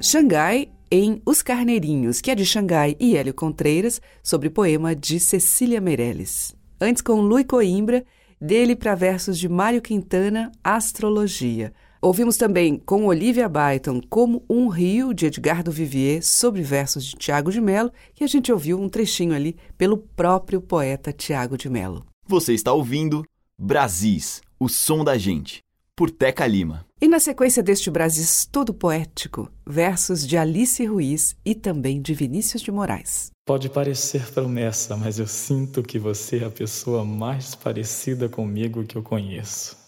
Xangai 0.03 0.69
em 0.91 1.23
Os 1.25 1.41
Carneirinhos, 1.41 2.21
que 2.21 2.31
é 2.31 2.35
de 2.35 2.45
Xangai 2.45 2.97
e 2.99 3.17
Hélio 3.17 3.33
Contreiras, 3.33 4.01
sobre 4.23 4.51
poema 4.51 4.95
de 4.95 5.21
Cecília 5.21 5.81
Meirelles. 5.81 6.55
Antes 6.81 7.01
com 7.01 7.21
Lui 7.21 7.45
Coimbra, 7.45 8.05
dele 8.41 8.75
para 8.75 8.95
versos 8.95 9.39
de 9.39 9.49
Mário 9.49 9.81
Quintana, 9.81 10.51
Astrologia. 10.65 11.73
Ouvimos 12.03 12.37
também 12.37 12.79
com 12.79 13.07
Olivia 13.07 13.49
Byton, 13.49 14.01
Como 14.09 14.43
um 14.49 14.69
Rio, 14.69 15.15
de 15.15 15.27
Edgardo 15.27 15.71
Vivier, 15.71 16.23
sobre 16.23 16.63
versos 16.63 17.05
de 17.05 17.17
Tiago 17.17 17.53
de 17.53 17.61
Mello, 17.61 17.93
que 18.15 18.25
a 18.25 18.27
gente 18.27 18.51
ouviu 18.51 18.81
um 18.81 18.89
trechinho 18.89 19.35
ali 19.35 19.57
pelo 19.77 19.99
próprio 19.99 20.61
poeta 20.61 21.13
Tiago 21.13 21.57
de 21.57 21.69
Mello. 21.69 22.05
Você 22.27 22.55
está 22.55 22.73
ouvindo 22.73 23.23
Brasis, 23.59 24.41
o 24.59 24.69
som 24.69 25.05
da 25.05 25.19
gente 25.19 25.61
por 25.95 26.11
Teca 26.11 26.47
Lima. 26.47 26.87
E 27.03 27.09
na 27.09 27.19
sequência 27.19 27.63
deste 27.63 27.91
Brasis 27.91 28.45
todo 28.45 28.75
poético, 28.75 29.51
versos 29.67 30.27
de 30.27 30.37
Alice 30.37 30.85
Ruiz 30.85 31.35
e 31.43 31.55
também 31.55 32.03
de 32.03 32.13
Vinícius 32.13 32.61
de 32.61 32.71
Moraes. 32.71 33.31
Pode 33.47 33.71
parecer 33.71 34.31
promessa, 34.31 34.95
mas 34.99 35.19
eu 35.19 35.27
sinto 35.27 35.83
que 35.83 35.99
você 35.99 36.41
é 36.41 36.45
a 36.45 36.51
pessoa 36.51 37.03
mais 37.03 37.55
parecida 37.55 38.29
comigo 38.29 38.85
que 38.85 38.97
eu 38.97 39.03
conheço. 39.03 39.79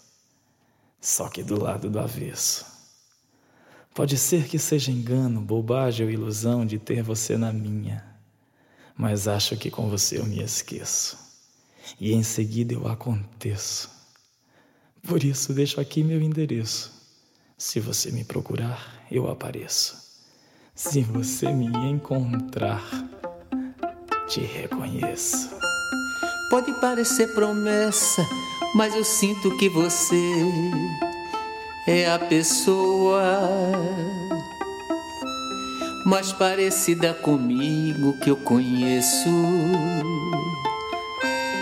Só 0.99 1.29
que 1.29 1.43
do 1.43 1.61
lado 1.61 1.87
do 1.87 1.99
avesso. 1.99 2.65
Pode 3.93 4.17
ser 4.17 4.47
que 4.47 4.57
seja 4.57 4.91
engano, 4.91 5.39
bobagem 5.39 6.07
ou 6.07 6.11
ilusão 6.11 6.65
de 6.65 6.79
ter 6.79 7.03
você 7.03 7.37
na 7.37 7.53
minha, 7.53 8.03
mas 8.97 9.27
acho 9.27 9.55
que 9.55 9.69
com 9.69 9.87
você 9.87 10.17
eu 10.17 10.25
me 10.25 10.41
esqueço. 10.41 11.15
E 11.99 12.11
em 12.11 12.23
seguida 12.23 12.73
eu 12.73 12.87
aconteço 12.87 13.93
por 15.03 15.21
isso, 15.21 15.53
deixo 15.53 15.81
aqui 15.81 16.01
meu 16.01 16.21
endereço. 16.21 16.92
Se 17.65 17.79
você 17.79 18.11
me 18.11 18.25
procurar, 18.25 19.05
eu 19.09 19.31
apareço. 19.31 19.95
Se 20.75 21.01
você 21.01 21.49
me 21.49 21.67
encontrar, 21.89 22.83
te 24.27 24.41
reconheço. 24.41 25.49
Pode 26.49 26.73
parecer 26.81 27.33
promessa, 27.33 28.21
mas 28.75 28.93
eu 28.93 29.05
sinto 29.05 29.55
que 29.55 29.69
você 29.69 30.21
é 31.87 32.11
a 32.11 32.19
pessoa 32.19 33.39
mais 36.05 36.33
parecida 36.33 37.13
comigo 37.13 38.19
que 38.19 38.29
eu 38.29 38.35
conheço. 38.35 39.29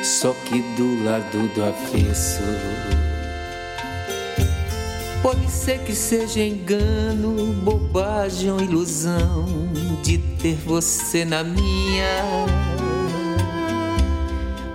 Só 0.04 0.34
que 0.46 0.64
do 0.76 1.04
lado 1.04 1.48
do 1.54 1.64
avesso. 1.64 2.42
Pode 5.22 5.52
ser 5.52 5.80
que 5.84 5.94
seja 5.94 6.40
engano, 6.40 7.54
bobagem 7.62 8.52
ou 8.52 8.60
ilusão 8.60 9.46
de 10.02 10.18
ter 10.18 10.56
você 10.66 11.24
na 11.24 11.44
minha. 11.44 12.24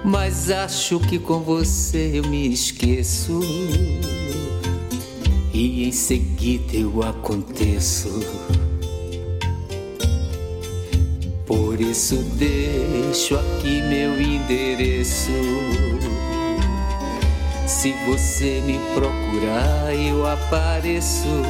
Mas 0.05 0.49
acho 0.49 1.01
que 1.01 1.19
com 1.19 1.41
você 1.41 2.13
eu 2.15 2.29
me 2.29 2.53
esqueço 2.53 3.41
e 5.53 5.89
em 5.89 5.91
seguida 5.91 6.77
eu 6.77 7.03
aconteço. 7.03 8.09
Por 11.45 11.81
isso 11.81 12.15
deixo 12.37 13.35
aqui 13.35 13.83
meu 13.83 14.21
endereço 14.21 15.33
se 17.67 17.93
você 18.07 18.63
me 18.65 18.79
procurar, 18.95 19.95
eu 19.95 20.27
apareço. 20.27 21.43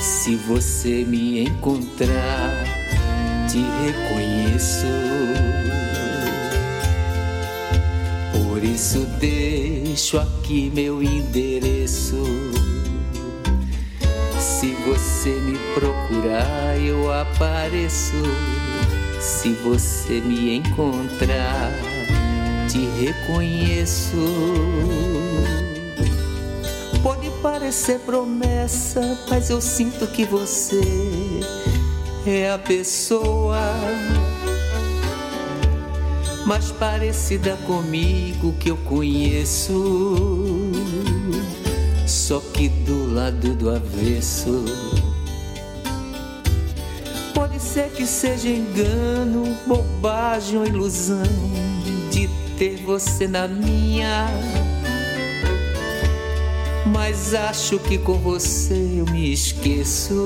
Se 0.00 0.36
você 0.36 1.04
me 1.04 1.44
encontrar, 1.44 2.64
te 3.48 3.58
reconheço. 3.84 4.86
Por 8.32 8.64
isso 8.64 9.00
deixo 9.20 10.18
aqui 10.18 10.70
meu 10.74 11.02
endereço. 11.02 12.24
Se 14.38 14.74
você 14.86 15.30
me 15.30 15.58
procurar, 15.74 16.78
eu 16.80 17.12
apareço. 17.12 18.16
Se 19.20 19.52
você 19.64 20.20
me 20.20 20.56
encontrar, 20.56 21.97
te 22.68 22.86
reconheço. 23.00 24.16
Pode 27.02 27.30
parecer 27.42 27.98
promessa, 28.00 29.18
mas 29.28 29.48
eu 29.48 29.60
sinto 29.60 30.06
que 30.08 30.24
você 30.26 30.80
é 32.26 32.50
a 32.50 32.58
pessoa 32.58 33.58
mais 36.44 36.70
parecida 36.72 37.56
comigo 37.66 38.54
que 38.60 38.70
eu 38.70 38.76
conheço. 38.76 40.70
Só 42.06 42.40
que 42.52 42.68
do 42.68 43.14
lado 43.14 43.54
do 43.54 43.70
avesso. 43.70 44.64
Pode 47.34 47.60
ser 47.60 47.90
que 47.90 48.04
seja 48.04 48.48
engano, 48.48 49.56
bobagem 49.66 50.58
ou 50.58 50.66
ilusão 50.66 51.67
ter 52.58 52.76
você 52.78 53.28
na 53.28 53.46
minha. 53.46 54.26
Mas 56.86 57.32
acho 57.32 57.78
que 57.78 57.96
com 57.98 58.14
você 58.14 58.74
eu 58.74 59.06
me 59.12 59.32
esqueço. 59.32 60.24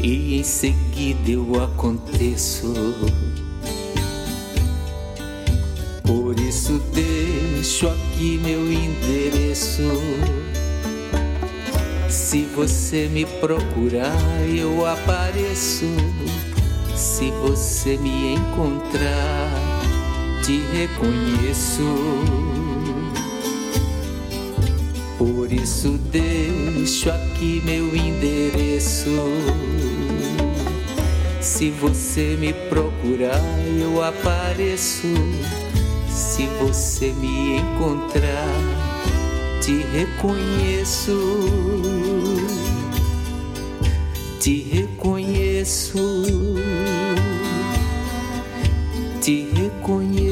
E 0.00 0.38
em 0.38 0.44
seguida 0.44 1.30
eu 1.30 1.62
aconteço. 1.64 2.72
Por 6.04 6.38
isso 6.38 6.80
deixo 6.94 7.88
aqui 7.88 8.38
meu 8.42 8.72
endereço. 8.72 9.82
Se 12.08 12.42
você 12.54 13.08
me 13.08 13.26
procurar, 13.26 14.14
eu 14.48 14.86
apareço. 14.86 15.86
Se 16.94 17.30
você 17.30 17.96
me 17.96 18.34
encontrar, 18.34 19.59
te 20.50 20.62
reconheço. 20.72 21.84
Por 25.16 25.52
isso 25.52 25.90
deixo 26.10 27.08
aqui 27.08 27.62
meu 27.64 27.94
endereço. 27.94 29.10
Se 31.40 31.70
você 31.70 32.36
me 32.36 32.52
procurar, 32.68 33.40
eu 33.80 34.02
apareço. 34.02 35.06
Se 36.08 36.48
você 36.60 37.12
me 37.12 37.58
encontrar, 37.58 38.58
te 39.62 39.84
reconheço. 39.92 41.16
Te 44.40 44.62
reconheço. 44.62 46.24
Te 49.20 49.48
reconheço. 49.54 50.29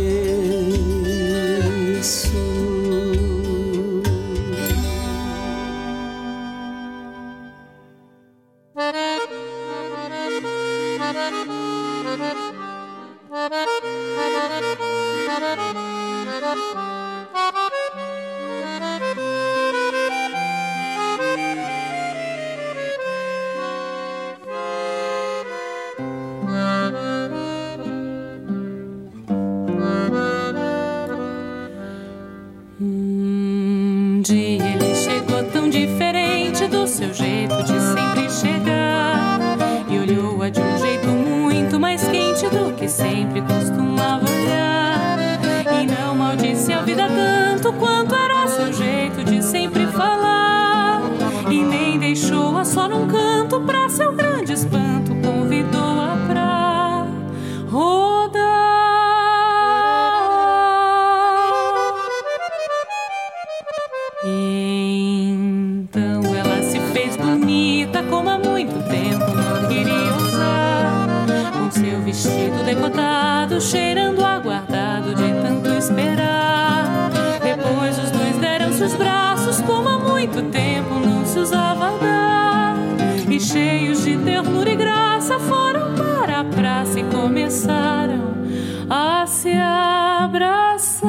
Abraçar. 89.60 91.08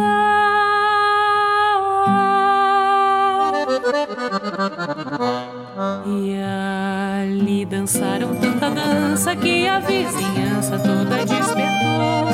E 6.05 6.35
ali 6.41 7.65
dançaram 7.65 8.35
tanta 8.35 8.69
dança 8.69 9.35
que 9.35 9.67
a 9.67 9.79
vizinhança 9.79 10.77
toda 10.79 11.25
despertou. 11.25 12.27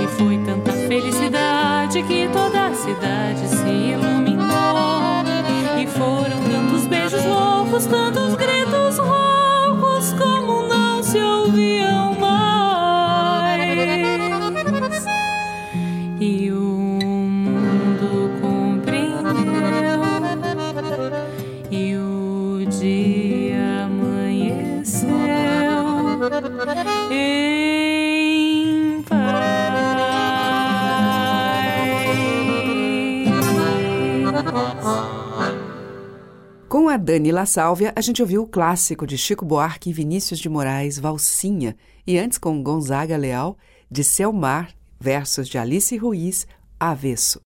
E 0.00 0.06
foi 0.16 0.38
tanta 0.44 0.72
felicidade 0.72 2.02
que 2.02 2.28
toda 2.32 2.66
a 2.66 2.74
cidade 2.74 3.48
se 3.48 3.68
iluminou. 3.68 5.24
E 5.80 5.86
foram 5.86 6.42
tantos 6.50 6.86
beijos 6.86 7.24
loucos, 7.24 7.86
tantos 7.86 8.27
Com 36.88 36.92
a 36.92 36.96
Dani 36.96 37.30
La 37.30 37.44
Sálvia, 37.44 37.92
a 37.94 38.00
gente 38.00 38.22
ouviu 38.22 38.44
o 38.44 38.46
clássico 38.46 39.06
de 39.06 39.18
Chico 39.18 39.44
Buarque 39.44 39.90
e 39.90 39.92
Vinícius 39.92 40.40
de 40.40 40.48
Moraes, 40.48 40.98
Valsinha, 40.98 41.76
e 42.06 42.18
antes 42.18 42.38
com 42.38 42.62
Gonzaga 42.62 43.14
Leal, 43.14 43.58
de 43.90 44.02
Selmar, 44.02 44.70
versos 44.98 45.50
de 45.50 45.58
Alice 45.58 45.94
Ruiz, 45.98 46.46
Avesso. 46.80 47.40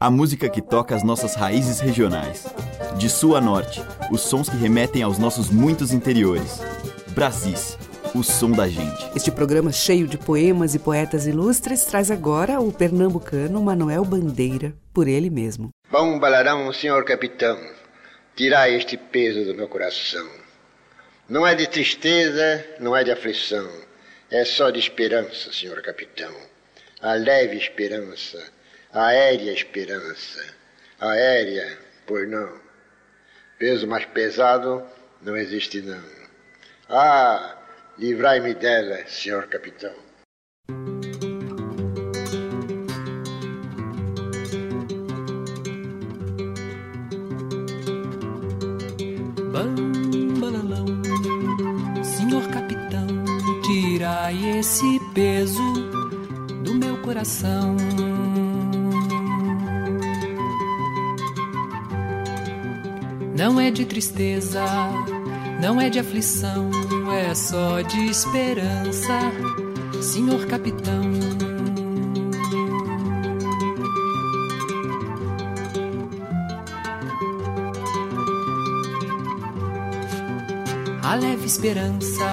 A 0.00 0.10
música 0.10 0.48
que 0.48 0.60
toca 0.60 0.96
as 0.96 1.04
nossas 1.04 1.36
raízes 1.36 1.78
regionais. 1.78 2.48
De 2.98 3.08
sul 3.08 3.36
a 3.36 3.40
norte, 3.40 3.80
os 4.10 4.22
sons 4.22 4.48
que 4.48 4.56
remetem 4.56 5.00
aos 5.00 5.18
nossos 5.18 5.50
muitos 5.50 5.92
interiores. 5.92 6.60
Brasis, 7.14 7.78
o 8.14 8.22
som 8.22 8.50
da 8.50 8.66
gente. 8.66 9.10
Este 9.14 9.30
programa 9.30 9.70
cheio 9.70 10.06
de 10.06 10.16
poemas 10.16 10.74
e 10.74 10.78
poetas 10.78 11.26
ilustres 11.26 11.84
traz 11.84 12.10
agora 12.10 12.60
o 12.60 12.72
pernambucano 12.72 13.62
Manuel 13.62 14.04
Bandeira, 14.04 14.74
por 14.92 15.06
ele 15.06 15.28
mesmo. 15.28 15.70
Bom 15.90 16.18
balarão, 16.18 16.72
senhor 16.72 17.04
capitão, 17.04 17.58
tirai 18.34 18.74
este 18.74 18.96
peso 18.96 19.44
do 19.44 19.54
meu 19.54 19.68
coração. 19.68 20.26
Não 21.28 21.46
é 21.46 21.54
de 21.54 21.66
tristeza, 21.66 22.64
não 22.80 22.96
é 22.96 23.04
de 23.04 23.10
aflição, 23.10 23.68
é 24.30 24.44
só 24.44 24.70
de 24.70 24.78
esperança, 24.78 25.52
senhor 25.52 25.80
capitão. 25.82 26.32
A 27.00 27.14
leve 27.14 27.56
esperança, 27.56 28.42
aérea 28.92 29.52
esperança, 29.52 30.44
aérea, 30.98 31.78
por 32.06 32.26
não. 32.26 32.50
Peso 33.58 33.86
mais 33.86 34.04
pesado 34.06 34.82
não 35.20 35.36
existe 35.36 35.82
não. 35.82 36.02
Ah, 36.88 37.57
livrai-me 37.98 38.54
dela, 38.54 38.98
senhor 39.06 39.48
capitão. 39.48 39.92
Bambalalão, 49.52 50.86
senhor 52.04 52.46
capitão, 52.48 53.06
tirai 53.62 54.58
esse 54.58 55.00
peso 55.12 55.72
do 56.62 56.74
meu 56.74 56.96
coração. 56.98 57.76
Não 63.36 63.60
é 63.60 63.70
de 63.70 63.84
tristeza, 63.84 64.64
não 65.60 65.80
é 65.80 65.88
de 65.88 65.98
aflição, 65.98 66.70
é 67.18 67.34
só 67.34 67.80
de 67.80 68.06
esperança, 68.06 69.18
senhor 70.00 70.46
capitão. 70.46 71.02
A 81.02 81.14
leve 81.16 81.46
esperança, 81.46 82.24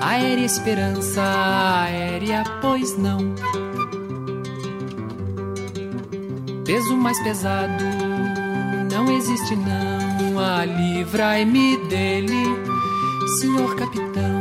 aérea 0.00 0.44
esperança, 0.46 1.22
aérea, 1.82 2.44
pois 2.62 2.96
não. 2.96 3.18
Peso 6.64 6.96
mais 6.96 7.20
pesado, 7.22 7.84
não 8.90 9.12
existe 9.12 9.54
não. 9.54 10.38
Ah, 10.38 10.64
livrai-me 10.64 11.76
dele, 11.88 12.71
senhor 13.40 13.74
capitão. 13.76 14.31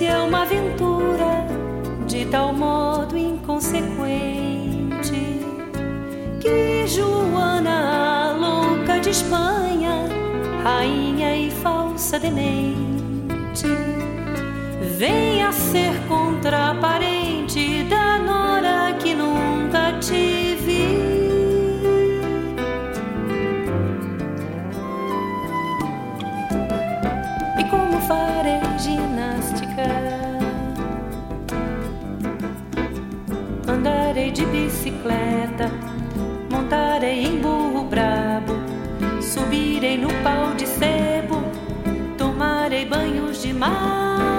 Existência 0.00 0.08
é 0.08 0.18
uma 0.22 0.42
aventura 0.42 1.46
de 2.06 2.24
tal 2.26 2.52
modo 2.52 3.16
inconsequente 3.16 3.90
que 6.40 6.86
Joana, 6.86 8.30
a 8.30 8.32
louca 8.32 8.98
de 8.98 9.10
Espanha, 9.10 10.08
rainha 10.64 11.36
e 11.36 11.50
falsa 11.50 12.18
demente, 12.18 13.66
vem 14.96 15.42
a 15.42 15.52
ser 15.52 15.92
contraparente 16.08 16.99
bicicleta, 35.00 35.70
montarei 36.50 37.24
em 37.24 37.40
burro 37.40 37.84
brabo, 37.84 38.52
subirei 39.22 39.96
no 39.96 40.08
pau 40.22 40.54
de 40.54 40.66
sebo, 40.66 41.42
tomarei 42.18 42.84
banhos 42.84 43.40
de 43.42 43.52
mar. 43.52 44.29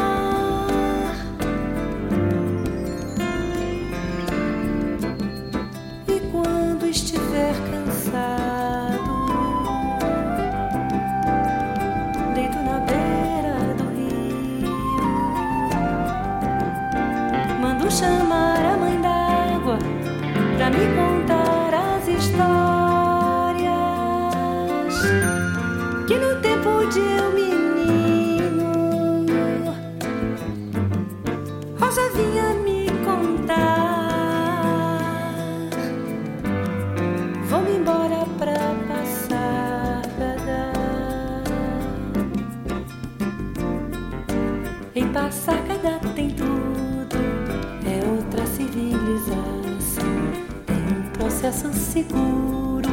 Processo 51.41 51.73
seguro 51.73 52.87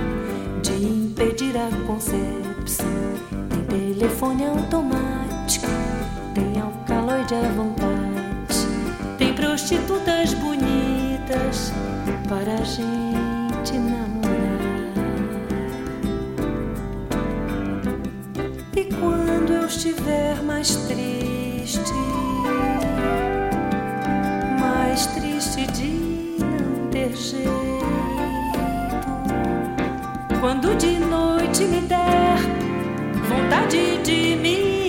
de 0.63 0.73
impedir 0.73 1.55
a 1.55 1.69
concepção. 1.87 2.87
Tem 3.69 3.93
telefone 3.93 4.47
automático, 4.47 5.67
tem 6.35 6.59
alcaloide 6.59 7.35
à 7.35 7.43
vontade. 7.51 8.67
Tem 9.19 9.35
prostitutas 9.35 10.33
bonitas 10.33 11.73
para 12.27 12.55
a 12.55 12.65
gente 12.65 13.75
namorar. 13.75 14.39
E 18.75 18.85
quando 18.95 19.53
eu 19.53 19.67
estiver 19.67 20.43
mais 20.43 20.75
triste, 20.87 21.93
mais 24.59 25.07
triste 25.09 25.67
de 25.67 26.39
não 26.43 26.89
ter 26.91 27.15
jeito, 27.15 27.78
quando 30.41 30.74
de 30.76 30.99
noite 30.99 31.64
me 31.64 31.80
der 31.80 32.39
vontade 33.28 33.99
de 34.05 34.36
me 34.36 34.88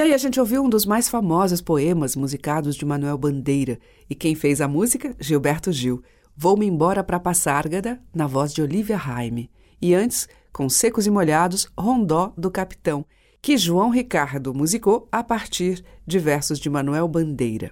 E 0.00 0.02
aí 0.02 0.14
a 0.14 0.16
gente 0.16 0.40
ouviu 0.40 0.64
um 0.64 0.68
dos 0.70 0.86
mais 0.86 1.10
famosos 1.10 1.60
poemas 1.60 2.16
musicados 2.16 2.74
de 2.74 2.86
Manuel 2.86 3.18
Bandeira. 3.18 3.78
E 4.08 4.14
quem 4.14 4.34
fez 4.34 4.62
a 4.62 4.66
música? 4.66 5.14
Gilberto 5.20 5.70
Gil. 5.70 6.02
Vou-me 6.34 6.64
embora 6.64 7.04
para 7.04 7.20
Passárgada, 7.20 8.00
na 8.14 8.26
voz 8.26 8.54
de 8.54 8.62
Olivia 8.62 8.96
Raime. 8.96 9.50
E 9.78 9.94
antes, 9.94 10.26
com 10.54 10.70
Secos 10.70 11.06
e 11.06 11.10
Molhados, 11.10 11.68
Rondó 11.78 12.32
do 12.34 12.50
Capitão, 12.50 13.04
que 13.42 13.58
João 13.58 13.90
Ricardo 13.90 14.54
musicou 14.54 15.06
a 15.12 15.22
partir 15.22 15.84
de 16.06 16.18
versos 16.18 16.58
de 16.58 16.70
Manuel 16.70 17.06
Bandeira. 17.06 17.70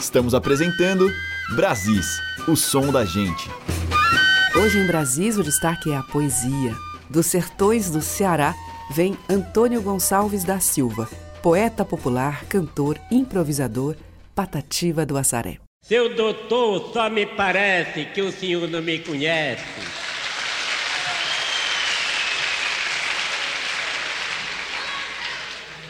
Estamos 0.00 0.32
apresentando 0.32 1.06
Brasis, 1.54 2.18
o 2.48 2.56
som 2.56 2.90
da 2.90 3.04
gente. 3.04 3.50
Hoje 4.58 4.78
em 4.78 4.86
Brasis 4.86 5.36
o 5.36 5.42
destaque 5.42 5.92
é 5.92 5.96
a 5.96 6.02
poesia. 6.02 6.74
Dos 7.10 7.26
sertões 7.26 7.90
do 7.90 8.00
Ceará 8.00 8.54
vem 8.90 9.14
Antônio 9.28 9.82
Gonçalves 9.82 10.44
da 10.44 10.58
Silva, 10.60 11.10
poeta 11.42 11.84
popular, 11.84 12.42
cantor, 12.46 12.98
improvisador, 13.10 13.96
patativa 14.34 15.04
do 15.04 15.18
Assaré. 15.18 15.58
Seu 15.82 16.16
doutor, 16.16 16.90
só 16.90 17.10
me 17.10 17.26
parece 17.26 18.06
que 18.06 18.22
o 18.22 18.32
senhor 18.32 18.66
não 18.66 18.80
me 18.80 18.98
conhece. 19.00 19.62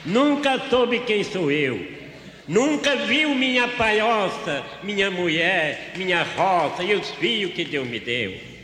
Nunca 0.05 0.59
soube 0.69 0.99
quem 1.01 1.23
sou 1.23 1.53
eu. 1.53 1.87
Nunca 2.49 2.97
viu 2.97 3.33
minha 3.33 3.69
palhoça, 3.69 4.65
minha 4.83 5.09
mulher, 5.09 5.93
minha 5.97 6.25
roça 6.25 6.83
e 6.83 6.95
os 6.97 7.11
filhos 7.11 7.55
que 7.55 7.65
Deus 7.65 7.87
me 7.87 8.01
deu. 8.01 8.56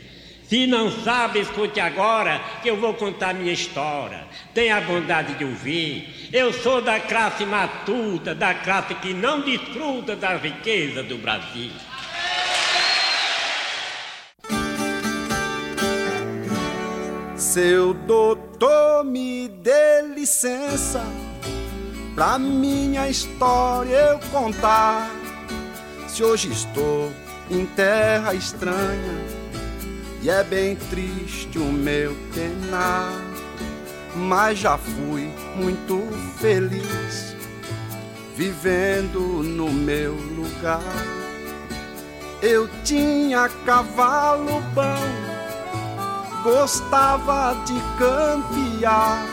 Se 0.53 0.67
não 0.67 0.91
sabe, 0.91 1.39
escute 1.39 1.79
agora 1.79 2.39
que 2.61 2.69
eu 2.69 2.77
vou 2.77 2.93
contar 2.93 3.33
minha 3.33 3.51
história. 3.51 4.23
Tenha 4.53 4.77
a 4.77 4.81
bondade 4.81 5.33
de 5.33 5.43
ouvir. 5.43 6.29
Eu 6.31 6.53
sou 6.53 6.79
da 6.79 6.99
classe 6.99 7.43
matuta, 7.43 8.35
da 8.35 8.53
classe 8.53 8.93
que 8.93 9.15
não 9.15 9.41
desfruta 9.41 10.15
da 10.15 10.37
riqueza 10.37 11.01
do 11.01 11.17
Brasil. 11.17 11.71
Seu 17.35 17.95
doutor, 17.95 19.03
me 19.03 19.47
dê 19.47 20.03
licença 20.15 21.03
pra 22.13 22.37
minha 22.37 23.09
história 23.09 23.95
eu 23.95 24.19
contar. 24.29 25.09
Se 26.07 26.23
hoje 26.23 26.51
estou 26.51 27.11
em 27.49 27.65
terra 27.65 28.35
estranha 28.35 29.32
e 30.23 30.29
é 30.29 30.41
bem 30.41 30.77
triste 30.89 31.59
o 31.59 31.65
meu 31.65 32.15
penar, 32.33 33.11
mas 34.15 34.57
já 34.57 34.77
fui 34.77 35.29
muito 35.53 36.01
feliz 36.39 37.35
vivendo 38.33 39.19
no 39.43 39.69
meu 39.69 40.13
lugar. 40.13 40.79
Eu 42.41 42.69
tinha 42.85 43.49
cavalo 43.65 44.61
bom, 44.73 46.41
gostava 46.41 47.61
de 47.65 47.77
campear 47.97 49.25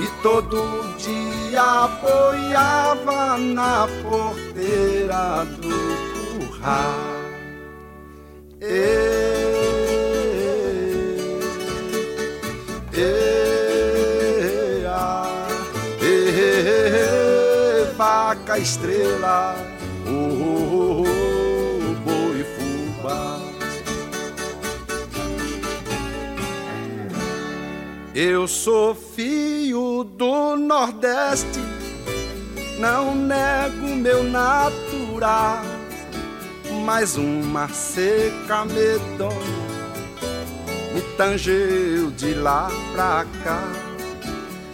e 0.00 0.22
todo 0.22 0.96
dia 0.96 1.84
apoiava 1.84 3.36
na 3.36 3.86
porteira 4.02 5.44
do 5.44 6.48
curral. 6.48 7.16
Eu 8.58 9.55
vaca 17.96 18.58
estrela, 18.58 19.56
oh, 20.06 20.10
oh, 20.10 21.04
oh, 21.04 21.94
boi 22.04 22.44
fubá. 22.54 23.40
Eu 28.14 28.48
sou 28.48 28.94
filho 28.94 30.04
do 30.04 30.56
Nordeste, 30.56 31.60
não 32.78 33.14
nego 33.14 33.94
meu 33.96 34.22
natural, 34.22 35.62
mas 36.84 37.16
uma 37.16 37.68
seca 37.68 38.64
medonha 38.64 39.56
me 39.56 39.65
tangeu 41.16 42.10
de 42.10 42.34
lá 42.34 42.70
pra 42.92 43.24
cá. 43.42 43.62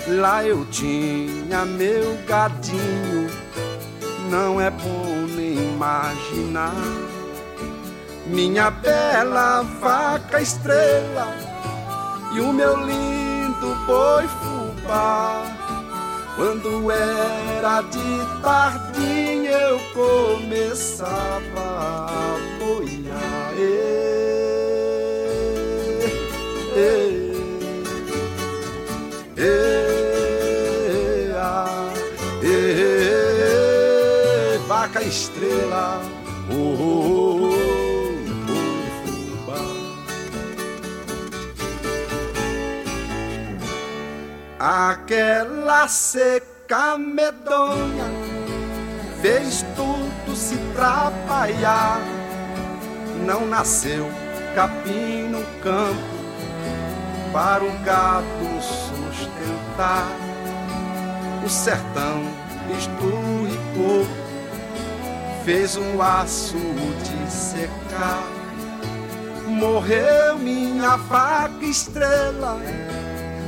Lá 0.08 0.44
eu 0.44 0.64
tinha 0.66 1.64
meu 1.64 2.18
gadinho, 2.26 3.30
não 4.28 4.60
é 4.60 4.70
bom 4.70 5.26
nem 5.36 5.54
imaginar. 5.54 6.74
Minha 8.26 8.70
bela 8.70 9.62
vaca 9.80 10.40
estrela 10.40 11.36
e 12.34 12.40
o 12.40 12.52
meu 12.52 12.76
lindo 12.76 13.74
boi 13.86 14.26
fubá. 14.26 15.44
Quando 16.34 16.90
era 16.90 17.82
de 17.82 18.42
tardinha 18.42 19.50
eu 19.50 19.78
começava 19.94 21.40
a 21.56 22.36
boiar. 22.58 24.21
Vaca 34.82 35.02
estrela, 35.02 36.00
oh, 36.50 36.54
oh, 36.54 37.48
oh. 37.48 37.72
Aquela 44.58 45.88
seca 45.88 46.96
medonha 46.96 48.04
fez 49.20 49.64
tudo 49.76 50.36
se 50.36 50.56
trapalhar. 50.74 52.00
Não 53.26 53.46
nasceu 53.46 54.08
capim 54.54 55.28
no 55.28 55.44
campo 55.62 56.11
para 57.32 57.64
o 57.64 57.78
gado 57.78 58.26
sustentar. 58.60 60.06
O 61.44 61.48
sertão 61.48 62.22
esturricou, 62.78 64.06
fez 65.44 65.76
um 65.76 65.96
laço 65.96 66.56
de 66.56 67.32
secar. 67.32 68.28
Morreu 69.46 70.38
minha 70.38 70.96
vaca 70.96 71.64
estrela, 71.64 72.60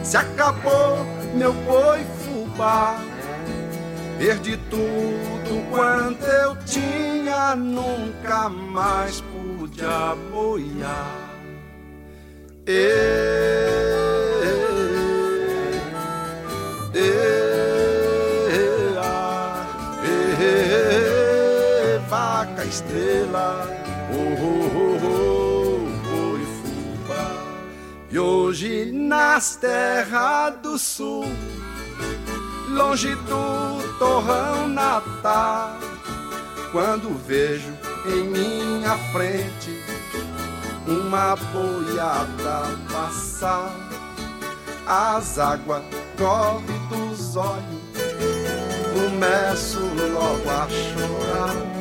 se 0.03 0.17
acabou 0.17 1.07
meu 1.35 1.53
boi 1.53 2.05
fubá. 2.23 2.97
Perdi 4.19 4.57
tudo 4.71 5.71
quanto 5.71 6.25
eu 6.25 6.57
tinha, 6.65 7.57
nunca 7.57 8.49
mais 8.49 9.21
pude 9.21 9.85
apoiar. 9.85 11.25
E, 12.67 13.04
estrela, 22.75 23.69
oh, 24.11 24.35
oh, 24.43 24.99
oh, 25.07 25.89
oh, 26.13 26.37
e 26.37 26.47
fubá. 26.59 27.31
E 28.11 28.19
hoje 28.19 28.91
nas 28.93 29.55
terras 29.55 30.57
do 30.61 30.77
sul, 30.77 31.25
longe 32.71 33.15
do 33.15 33.99
torrão 33.99 34.67
natal, 34.67 35.79
quando 36.73 37.17
vejo 37.25 37.73
em 38.07 38.25
minha 38.25 38.99
frente 39.13 39.81
uma 40.89 41.37
boiada 41.37 42.77
passar, 42.93 43.73
as 44.85 45.39
águas 45.39 45.85
correm 46.19 46.89
dos 46.89 47.37
olhos, 47.37 47.85
começo 48.93 49.79
logo 50.13 50.51
a 50.51 50.69
chorar. 50.69 51.74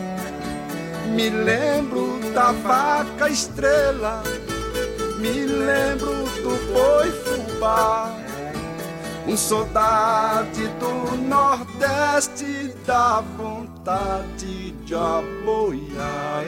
Me 1.14 1.30
lembro 1.30 2.20
da 2.34 2.51
vaca 2.51 3.30
estrela, 3.30 4.24
me 5.20 5.45
lembro 5.45 6.24
do 6.41 6.74
boi 6.74 7.11
fubá. 7.11 8.11
Um 9.28 9.38
soldado 9.38 10.49
do 10.80 11.16
Nordeste 11.18 12.74
dá 12.86 13.24
vontade 13.38 14.72
de 14.72 14.95
aboiar. 14.95 16.45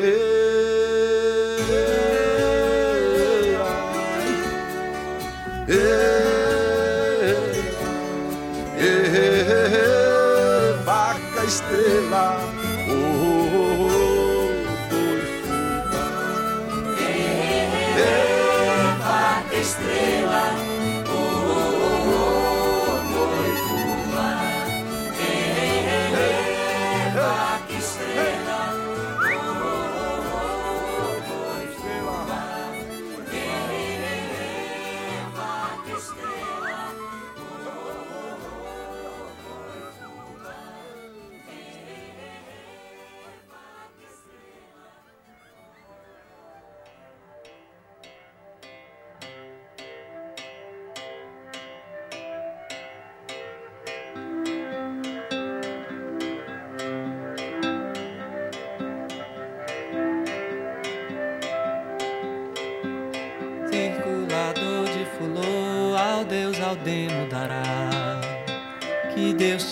vaca 10.83 11.45
estrela, 11.45 12.54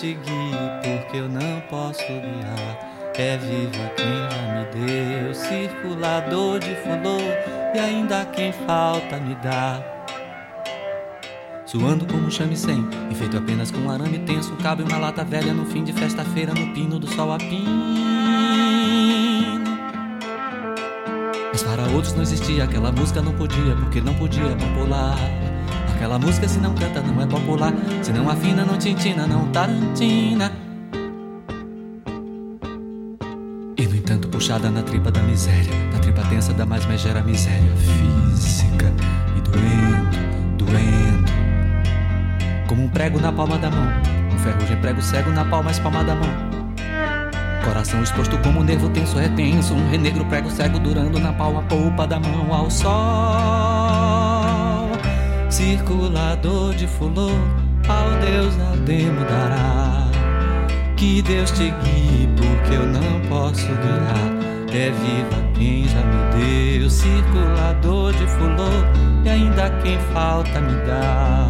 te 0.04 0.14
guie, 0.14 0.98
porque 0.98 1.16
eu 1.16 1.28
não 1.28 1.60
posso 1.70 2.02
guiar. 2.06 2.92
É 3.16 3.38
viva 3.38 3.90
quem 3.96 4.06
já 4.28 4.42
me 4.52 4.86
deu, 4.86 5.34
circulador 5.34 6.58
de 6.58 6.74
fulô, 6.76 7.18
e 7.74 7.78
ainda 7.78 8.26
quem 8.26 8.52
falta 8.52 9.16
me 9.18 9.34
dá. 9.36 9.82
Suando 11.64 12.04
como 12.06 12.26
um 12.26 12.30
chame-sem, 12.30 12.86
enfeito 13.10 13.38
apenas 13.38 13.70
com 13.70 13.78
um 13.78 13.90
arame 13.90 14.18
tenso, 14.18 14.52
um 14.52 14.56
cabo 14.56 14.82
e 14.82 14.84
uma 14.84 14.98
lata 14.98 15.24
velha 15.24 15.54
no 15.54 15.64
fim 15.64 15.82
de 15.82 15.92
festa-feira, 15.92 16.52
no 16.52 16.74
pino 16.74 16.98
do 16.98 17.06
sol 17.06 17.32
a 17.32 17.38
pino. 17.38 17.94
Mas 21.50 21.62
para 21.62 21.84
outros 21.94 22.12
não 22.12 22.22
existia, 22.22 22.64
aquela 22.64 22.92
música 22.92 23.22
não 23.22 23.32
podia, 23.32 23.74
porque 23.76 24.00
não 24.00 24.14
podia 24.14 24.54
popular. 24.56 25.16
Aquela 26.04 26.18
música 26.18 26.46
se 26.46 26.58
não 26.58 26.74
canta 26.74 27.00
não 27.00 27.22
é 27.22 27.26
popular, 27.26 27.72
se 28.02 28.12
não 28.12 28.28
afina 28.28 28.62
não 28.62 28.76
tintina, 28.76 29.26
não 29.26 29.46
tarantina. 29.48 30.52
E 33.78 33.86
no 33.86 33.96
entanto 33.96 34.28
puxada 34.28 34.70
na 34.70 34.82
tripa 34.82 35.10
da 35.10 35.22
miséria, 35.22 35.72
na 35.90 35.98
tripa 36.00 36.20
tensa 36.24 36.52
da 36.52 36.66
mais 36.66 36.84
megera 36.84 37.22
miséria 37.22 37.72
física 37.76 38.92
e 39.34 39.40
doendo, 39.40 40.64
doendo. 40.66 41.32
Como 42.68 42.84
um 42.84 42.88
prego 42.90 43.18
na 43.18 43.32
palma 43.32 43.56
da 43.56 43.70
mão, 43.70 43.88
um 44.30 44.38
ferrugem 44.40 44.76
prego 44.82 45.00
cego 45.00 45.30
na 45.30 45.46
palma 45.46 45.70
espalma 45.70 46.04
da 46.04 46.14
mão. 46.14 46.28
Coração 47.64 48.02
exposto 48.02 48.36
como 48.42 48.60
um 48.60 48.62
nervo 48.62 48.90
tenso 48.90 49.16
retenso, 49.16 49.72
um 49.72 49.88
renegro 49.88 50.26
prego 50.26 50.50
cego 50.50 50.78
durando 50.78 51.18
na 51.18 51.32
palma 51.32 51.62
polpa 51.62 52.06
da 52.06 52.20
mão 52.20 52.52
ao 52.52 52.70
sol. 52.70 54.23
Circulador 55.64 56.74
de 56.74 56.86
fulô, 56.86 57.30
ao 57.88 58.10
Deus 58.20 58.54
Aldemo 58.60 59.24
dará. 59.24 60.10
Que 60.94 61.22
Deus 61.22 61.50
te 61.52 61.72
guie, 61.82 62.28
porque 62.36 62.74
eu 62.74 62.86
não 62.86 63.18
posso 63.30 63.68
guiar. 63.68 64.68
É 64.70 64.90
viva 64.90 65.42
quem 65.54 65.88
já 65.88 66.02
me 66.02 66.78
deu, 66.78 66.90
circulador 66.90 68.12
de 68.12 68.26
fulô, 68.26 68.68
e 69.24 69.30
ainda 69.30 69.70
quem 69.82 69.98
falta 70.12 70.60
me 70.60 70.74
dá. 70.86 71.48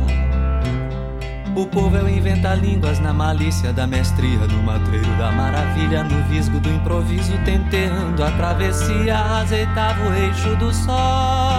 O 1.57 1.67
povo 1.67 1.97
é 1.97 2.03
o 2.05 2.09
inventa 2.09 2.55
línguas 2.55 3.01
na 3.01 3.13
malícia 3.13 3.73
da 3.73 3.85
mestria, 3.85 4.47
no 4.47 4.63
matreiro 4.63 5.11
da 5.19 5.33
maravilha, 5.33 6.05
no 6.05 6.23
visgo 6.29 6.61
do 6.61 6.71
improviso, 6.71 7.33
tenteando 7.45 8.23
a 8.23 8.31
travessia, 8.31 9.19
azeitava 9.41 10.09
o 10.09 10.15
eixo 10.15 10.55
do 10.55 10.73
sol. 10.73 11.54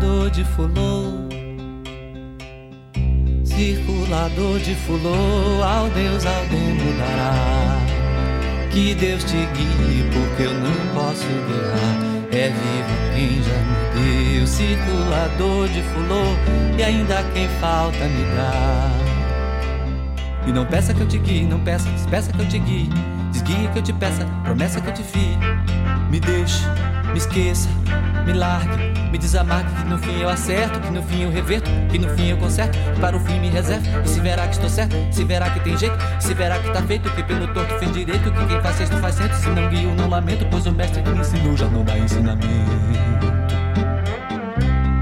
Circulador 0.00 0.30
de 0.30 0.44
fulô, 0.44 1.12
circulador 3.44 4.58
de 4.60 4.74
fulô, 4.74 5.62
ao 5.62 5.88
Deus 5.90 6.24
ao 6.24 6.42
dará. 6.98 7.78
Que 8.70 8.94
Deus 8.94 9.22
te 9.24 9.36
guie, 9.36 10.04
porque 10.12 10.44
eu 10.44 10.54
não 10.54 10.72
posso 10.94 11.26
guiar. 11.26 12.10
É 12.32 12.48
vivo 12.48 12.94
quem 13.14 13.42
já 13.42 13.58
me 13.66 14.36
deu, 14.38 14.46
circulador 14.46 15.68
de 15.68 15.82
fulô, 15.82 16.24
e 16.78 16.82
ainda 16.82 17.22
quem 17.34 17.48
falta 17.60 18.04
me 18.04 18.24
dá. 18.36 18.90
E 20.46 20.52
não 20.52 20.64
peça 20.64 20.94
que 20.94 21.00
eu 21.02 21.08
te 21.08 21.18
guie, 21.18 21.44
não 21.44 21.60
peça, 21.60 21.90
peça 22.08 22.32
que 22.32 22.40
eu 22.40 22.48
te 22.48 22.58
guie. 22.58 22.88
Desguie 23.32 23.68
que 23.72 23.78
eu 23.78 23.82
te 23.82 23.92
peça, 23.92 24.24
promessa 24.44 24.80
que 24.80 24.88
eu 24.88 24.94
te 24.94 25.02
fie. 25.02 25.36
Me 26.10 26.18
deixe, 26.20 26.64
me 27.10 27.18
esqueça, 27.18 27.68
me 28.24 28.32
largue, 28.32 28.90
me 29.10 29.18
desamarque 29.18 29.74
que 29.74 29.88
no 29.88 29.98
fim 29.98 30.20
eu 30.20 30.28
acerto, 30.28 30.80
que 30.80 30.90
no 30.90 31.02
fim 31.02 31.22
eu 31.22 31.30
reverto, 31.30 31.70
que 31.90 31.98
no 31.98 32.08
fim 32.16 32.28
eu 32.28 32.36
conserto, 32.36 32.78
para 33.00 33.16
o 33.16 33.20
fim 33.20 33.40
me 33.40 33.48
reservo. 33.48 33.86
E 34.04 34.08
se 34.08 34.20
verá 34.20 34.46
que 34.46 34.54
estou 34.54 34.68
certo, 34.68 34.94
se 35.10 35.24
verá 35.24 35.50
que 35.50 35.60
tem 35.60 35.76
jeito, 35.76 35.96
se 36.20 36.34
verá 36.34 36.58
que 36.58 36.70
tá 36.70 36.82
feito, 36.82 37.10
que 37.10 37.22
pelo 37.22 37.48
torto 37.48 37.74
fez 37.78 37.92
direito, 37.92 38.30
que 38.30 38.46
quem 38.46 38.60
faz 38.60 38.76
sexto 38.76 38.96
faz 38.98 39.14
centro, 39.16 39.36
se 39.36 39.48
não 39.48 39.68
guio 39.68 39.94
não 39.94 40.08
lamento, 40.08 40.46
pois 40.50 40.66
o 40.66 40.72
mestre 40.72 41.02
que 41.02 41.10
me 41.10 41.18
ensinou 41.18 41.56
já 41.56 41.66
não 41.68 41.84
dá 41.84 41.98
ensinamento. 41.98 42.90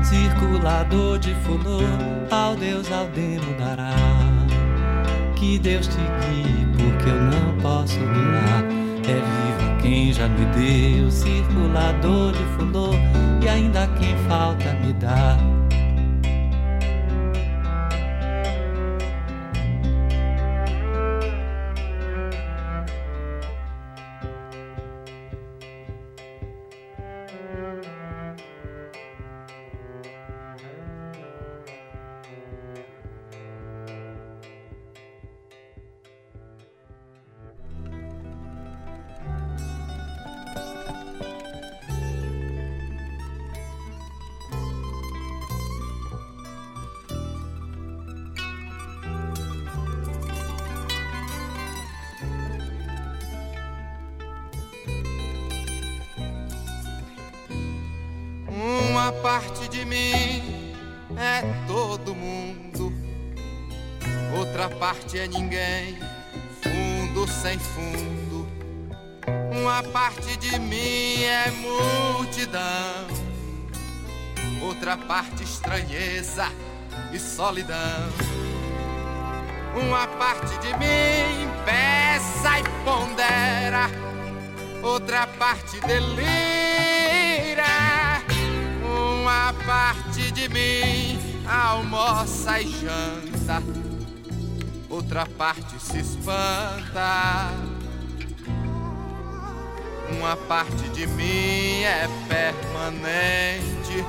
Circulador 0.03 1.19
de 1.19 1.35
fulô, 1.35 1.81
ao 2.31 2.57
Deus 2.57 2.91
ao 2.91 3.07
demo 3.09 3.55
dará. 3.59 3.95
Que 5.37 5.59
Deus 5.59 5.87
te 5.87 5.99
guie, 5.99 6.67
porque 6.77 7.11
eu 7.11 7.21
não 7.21 7.57
posso 7.61 7.99
guiar. 7.99 8.78
É 9.09 9.15
viva 9.15 9.81
quem 9.81 10.13
já 10.13 10.29
me 10.29 10.45
deu, 10.47 11.11
circulador 11.11 12.33
de 12.33 12.45
fulô, 12.57 12.91
e 13.43 13.49
ainda 13.49 13.87
quem 13.99 14.15
falta 14.29 14.71
me 14.75 14.93
dá. 14.93 15.58
Ninguém, 65.79 65.99
fundo 66.63 67.27
sem 67.29 67.59
fundo. 67.59 68.49
Uma 69.53 69.83
parte 69.83 70.37
de 70.39 70.59
mim 70.59 71.23
é 71.23 71.51
multidão, 71.51 73.07
outra 74.63 74.97
parte 74.97 75.43
estranheza 75.43 76.47
e 77.13 77.19
solidão. 77.19 78.09
Uma 79.75 80.07
parte 80.07 80.59
de 80.59 80.69
mim 80.79 81.49
peça 81.65 82.59
e 82.59 82.63
pondera, 82.85 83.91
outra 84.83 85.27
parte 85.27 85.81
delira. 85.81 86.19
Uma 89.21 89.53
parte 89.67 90.33
de 90.33 90.49
mim 90.49 91.19
almoça 91.47 92.61
e 92.61 92.69
janta 92.69 93.88
outra 94.99 95.25
parte 95.25 95.79
se 95.79 96.01
espanta. 96.01 97.53
Uma 100.11 100.37
parte 100.37 100.89
de 100.89 101.07
mim 101.07 101.83
é 101.85 102.09
permanente, 102.27 104.05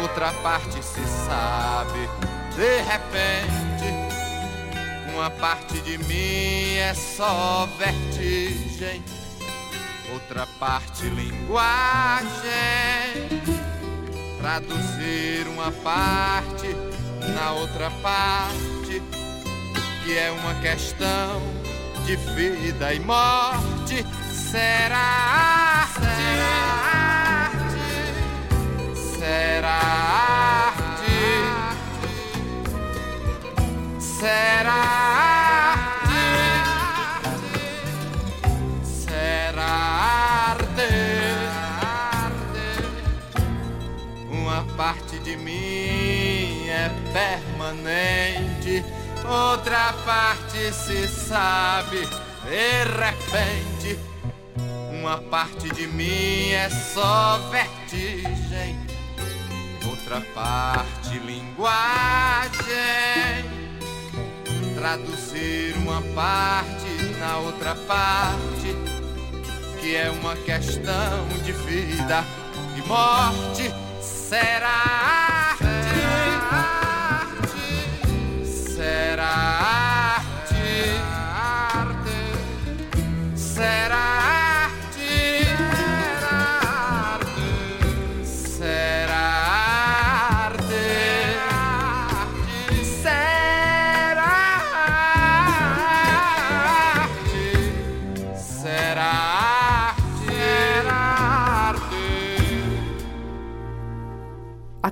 outra 0.00 0.32
parte 0.42 0.82
se 0.82 1.04
sabe 1.26 2.08
de 2.54 2.80
repente. 2.82 3.94
Uma 5.12 5.30
parte 5.30 5.78
de 5.80 5.98
mim 5.98 6.76
é 6.76 6.94
só 6.94 7.68
vertigem, 7.78 9.02
outra 10.14 10.46
parte 10.58 11.06
linguagem. 11.06 12.32
Traduzir 14.40 15.46
uma 15.48 15.70
parte 15.72 16.68
na 17.34 17.52
outra 17.52 17.90
parte, 18.02 18.75
que 20.06 20.16
é 20.16 20.30
uma 20.30 20.54
questão 20.60 21.42
de 22.04 22.14
vida 22.14 22.94
e 22.94 23.00
morte. 23.00 24.06
Será 24.30 24.96
arte, 24.96 25.98
será 28.94 29.80
arte, 30.70 31.18
será 33.98 34.72
arte, 35.56 36.14
será 38.84 39.66
arte, 40.54 40.88
uma 44.30 44.62
parte 44.76 45.18
de 45.18 45.36
mim 45.36 46.68
é 46.68 46.88
permanente, 47.12 48.84
outra 49.28 49.92
parte 50.04 50.72
se 50.72 51.06
sabe 51.08 52.00
de 52.44 52.84
repente 52.84 53.98
uma 55.06 55.18
parte 55.18 55.68
de 55.70 55.86
mim 55.86 56.50
é 56.50 56.68
só 56.68 57.38
vertigem, 57.50 58.76
outra 59.88 60.20
parte 60.34 61.16
linguagem. 61.20 62.56
Traduzir 64.74 65.76
uma 65.78 66.02
parte 66.12 66.88
na 67.20 67.36
outra 67.36 67.76
parte, 67.86 68.76
que 69.80 69.94
é 69.94 70.10
uma 70.10 70.34
questão 70.34 71.28
de 71.44 71.52
vida 71.52 72.24
e 72.76 72.82
morte, 72.88 73.72
será 74.02 75.15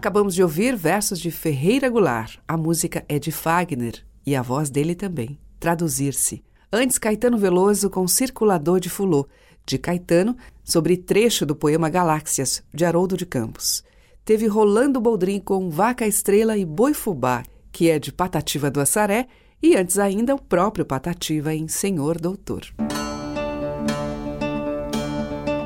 Acabamos 0.05 0.34
de 0.34 0.42
ouvir 0.42 0.76
versos 0.76 1.18
de 1.18 1.30
Ferreira 1.30 1.88
Goulart. 1.88 2.36
A 2.46 2.59
música 2.59 3.02
é 3.09 3.18
de 3.18 3.32
Fagner 3.32 4.05
e 4.26 4.36
a 4.36 4.42
voz 4.42 4.68
dele 4.68 4.94
também. 4.94 5.38
Traduzir-se. 5.59 6.44
Antes, 6.70 6.98
Caetano 6.98 7.38
Veloso 7.38 7.88
com 7.88 8.07
Circulador 8.07 8.78
de 8.78 8.90
Fulô, 8.90 9.26
de 9.64 9.78
Caetano, 9.78 10.36
sobre 10.62 10.98
trecho 10.98 11.46
do 11.46 11.57
poema 11.57 11.88
Galáxias, 11.88 12.62
de 12.70 12.84
Haroldo 12.84 13.16
de 13.16 13.24
Campos. 13.24 13.82
Teve 14.26 14.46
Rolando 14.46 15.00
Boldrin 15.00 15.40
com 15.40 15.70
Vaca 15.70 16.07
Estrela 16.07 16.55
e 16.59 16.66
Boi 16.66 16.92
Fubá, 16.92 17.42
que 17.72 17.88
é 17.88 17.98
de 17.98 18.12
Patativa 18.12 18.70
do 18.70 18.82
Assaré, 18.82 19.26
e 19.62 19.74
antes 19.74 19.98
ainda 19.98 20.34
o 20.34 20.38
próprio 20.38 20.84
Patativa 20.84 21.55
em 21.55 21.66
Senhor 21.66 22.20
Doutor. 22.20 22.66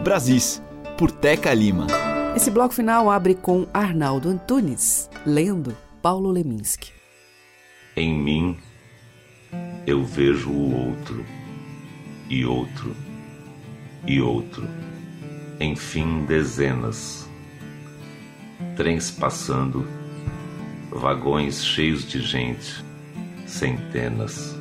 Brasis, 0.04 0.62
por 0.96 1.10
Teca 1.10 1.52
Lima. 1.52 1.88
Esse 2.38 2.52
bloco 2.52 2.72
final 2.72 3.10
abre 3.10 3.34
com 3.34 3.66
Arnaldo 3.74 4.28
Antunes, 4.28 5.10
lendo 5.26 5.76
Paulo 6.00 6.30
Leminski. 6.30 6.92
Em 7.96 8.14
mim 8.14 8.56
eu 9.84 10.04
vejo 10.04 10.48
o 10.48 10.86
outro, 10.86 11.26
e 12.30 12.44
outro, 12.44 12.94
e 14.06 14.20
outro, 14.20 14.68
enfim, 15.58 16.24
dezenas. 16.26 17.28
Trens 18.76 19.10
passando, 19.10 19.84
vagões 20.92 21.64
cheios 21.64 22.06
de 22.06 22.20
gente, 22.22 22.84
centenas. 23.48 24.56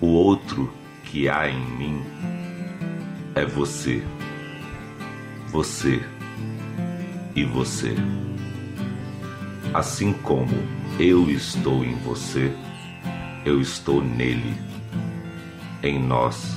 O 0.00 0.06
outro 0.06 0.72
que 1.02 1.28
há 1.28 1.50
em 1.50 1.66
mim 1.72 2.00
é 3.34 3.44
você. 3.44 4.04
Você 5.48 6.00
e 7.36 7.44
você. 7.44 7.94
Assim 9.74 10.14
como 10.14 10.54
eu 10.98 11.30
estou 11.30 11.84
em 11.84 11.94
você, 11.96 12.50
eu 13.44 13.60
estou 13.60 14.02
nele, 14.02 14.56
em 15.82 16.02
nós. 16.02 16.56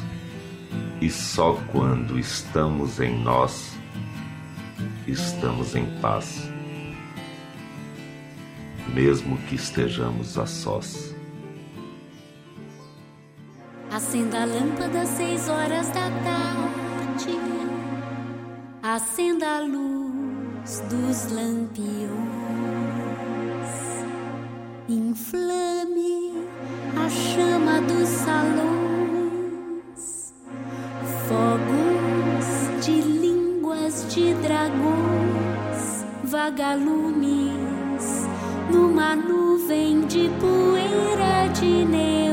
E 1.02 1.10
só 1.10 1.54
quando 1.72 2.18
estamos 2.18 3.00
em 3.00 3.22
nós, 3.22 3.78
estamos 5.06 5.76
em 5.76 5.86
paz. 6.00 6.50
Mesmo 8.94 9.38
que 9.50 9.56
estejamos 9.56 10.38
a 10.38 10.46
sós. 10.46 11.14
Acenda 13.92 14.44
a 14.44 14.46
lâmpada 14.46 15.02
às 15.02 15.10
seis 15.10 15.50
horas 15.50 15.88
da 15.88 16.10
tarde. 16.24 17.38
Acenda 18.82 19.58
a 19.58 19.60
luz 19.60 19.99
dos 20.66 21.32
lampiões. 21.32 22.10
Inflame 24.88 26.46
a 26.96 27.10
chama 27.10 27.82
dos 27.82 28.08
salões. 28.08 28.74
Fogos 31.28 32.86
de 32.86 33.02
línguas 33.02 34.06
de 34.14 34.36
dragões. 34.36 36.06
Vagalumes 36.24 38.28
numa 38.72 39.16
nuvem 39.16 40.06
de 40.06 40.30
poeira 40.40 41.48
de 41.54 41.86
neon. 41.86 42.29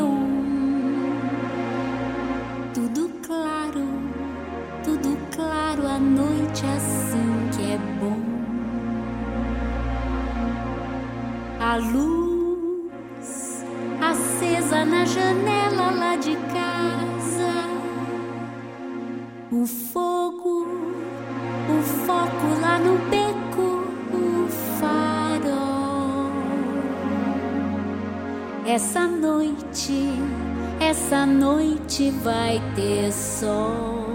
A 11.76 11.78
luz 11.78 13.62
acesa 14.00 14.82
na 14.86 15.04
janela 15.04 15.90
lá 15.90 16.16
de 16.16 16.34
casa. 16.34 17.52
O 19.52 19.66
fogo, 19.66 20.66
o 21.68 21.82
foco 22.06 22.60
lá 22.62 22.78
no 22.78 22.96
beco, 23.10 23.92
o 24.10 24.48
farol. 24.80 26.30
Essa 28.66 29.06
noite, 29.06 30.14
essa 30.80 31.26
noite 31.26 32.10
vai 32.24 32.58
ter 32.74 33.12
sol. 33.12 34.06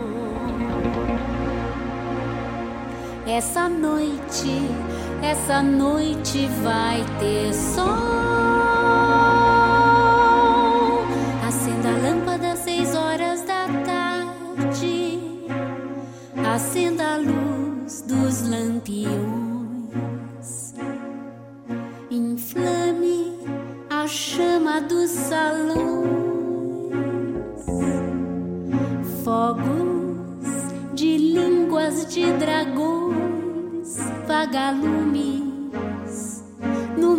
Essa 3.27 3.69
noite, 3.69 4.49
essa 5.21 5.61
noite 5.61 6.47
vai 6.63 7.05
ter 7.19 7.53
sol. 7.53 8.20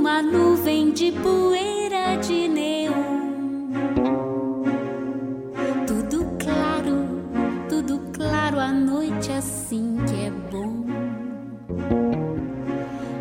uma 0.03 0.21
nuvem 0.21 0.91
de 0.91 1.13
poeira 1.13 2.17
de 2.17 2.49
neon. 2.49 3.71
Tudo 5.87 6.27
claro, 6.43 7.07
tudo 7.69 8.01
claro, 8.13 8.59
a 8.59 8.73
noite 8.73 9.31
assim 9.31 9.99
que 10.09 10.27
é 10.27 10.31
bom. 10.51 10.85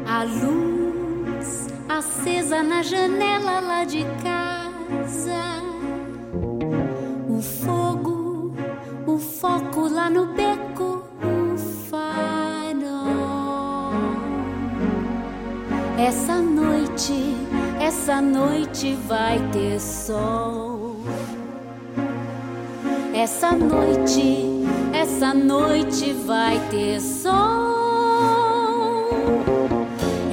A 0.08 0.24
luz 0.24 1.68
acesa 1.88 2.64
na 2.64 2.82
janela 2.82 3.60
lá 3.60 3.86
de 3.86 4.04
casa. 4.24 5.62
O 7.30 7.40
fogo, 7.44 8.56
o 9.06 9.20
foco 9.20 9.88
lá 9.88 10.10
no 10.10 10.30
peito. 10.30 10.41
Essa 16.04 16.42
noite, 16.42 17.36
essa 17.80 18.20
noite 18.20 18.98
vai 19.08 19.38
ter 19.52 19.80
sol. 19.80 20.96
Essa 23.14 23.52
noite, 23.52 24.48
essa 24.94 25.32
noite 25.32 26.12
vai 26.26 26.60
ter 26.72 27.00
sol. 27.00 27.38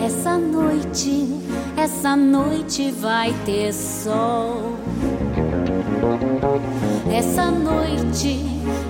Essa 0.02 0.38
noite, 0.38 1.38
essa 1.76 2.16
noite 2.16 2.90
vai 2.90 3.34
ter 3.44 3.74
sol. 3.74 4.72
Essa 7.14 7.50
noite, 7.50 8.40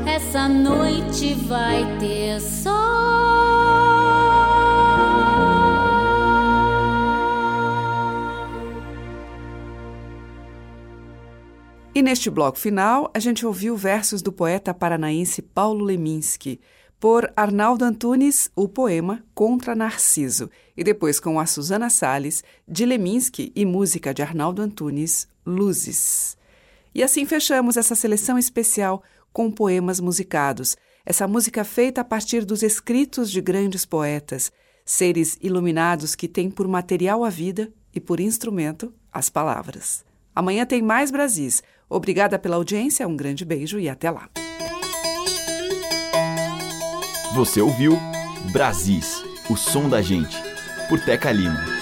essa 0.06 0.48
noite 0.48 1.34
vai 1.34 1.84
ter 1.98 2.40
sol. 2.40 3.67
E 11.98 12.02
neste 12.02 12.30
bloco 12.30 12.56
final, 12.56 13.10
a 13.12 13.18
gente 13.18 13.44
ouviu 13.44 13.76
versos 13.76 14.22
do 14.22 14.30
poeta 14.30 14.72
paranaense 14.72 15.42
Paulo 15.42 15.84
Leminski, 15.84 16.60
por 17.00 17.28
Arnaldo 17.34 17.84
Antunes, 17.84 18.52
o 18.54 18.68
poema 18.68 19.24
Contra 19.34 19.74
Narciso, 19.74 20.48
e 20.76 20.84
depois 20.84 21.18
com 21.18 21.40
a 21.40 21.44
Susana 21.44 21.90
Salles, 21.90 22.44
de 22.68 22.86
Leminski 22.86 23.50
e 23.52 23.64
música 23.64 24.14
de 24.14 24.22
Arnaldo 24.22 24.62
Antunes, 24.62 25.26
Luzes. 25.44 26.38
E 26.94 27.02
assim 27.02 27.26
fechamos 27.26 27.76
essa 27.76 27.96
seleção 27.96 28.38
especial 28.38 29.02
com 29.32 29.50
poemas 29.50 29.98
musicados, 29.98 30.76
essa 31.04 31.26
música 31.26 31.64
feita 31.64 32.02
a 32.02 32.04
partir 32.04 32.44
dos 32.44 32.62
escritos 32.62 33.28
de 33.28 33.40
grandes 33.40 33.84
poetas, 33.84 34.52
seres 34.84 35.36
iluminados 35.42 36.14
que 36.14 36.28
têm 36.28 36.48
por 36.48 36.68
material 36.68 37.24
a 37.24 37.28
vida 37.28 37.72
e 37.92 37.98
por 37.98 38.20
instrumento 38.20 38.94
as 39.12 39.28
palavras. 39.28 40.06
Amanhã 40.38 40.64
tem 40.64 40.80
mais 40.80 41.10
Brasis. 41.10 41.64
Obrigada 41.88 42.38
pela 42.38 42.56
audiência, 42.56 43.08
um 43.08 43.16
grande 43.16 43.44
beijo 43.44 43.78
e 43.78 43.88
até 43.88 44.10
lá. 44.10 44.28
Você 47.34 47.60
ouviu 47.60 47.98
Brasis, 48.52 49.22
o 49.48 49.56
som 49.56 49.88
da 49.88 50.02
gente, 50.02 50.36
por 50.88 51.00
Teca 51.00 51.30
Lima. 51.30 51.77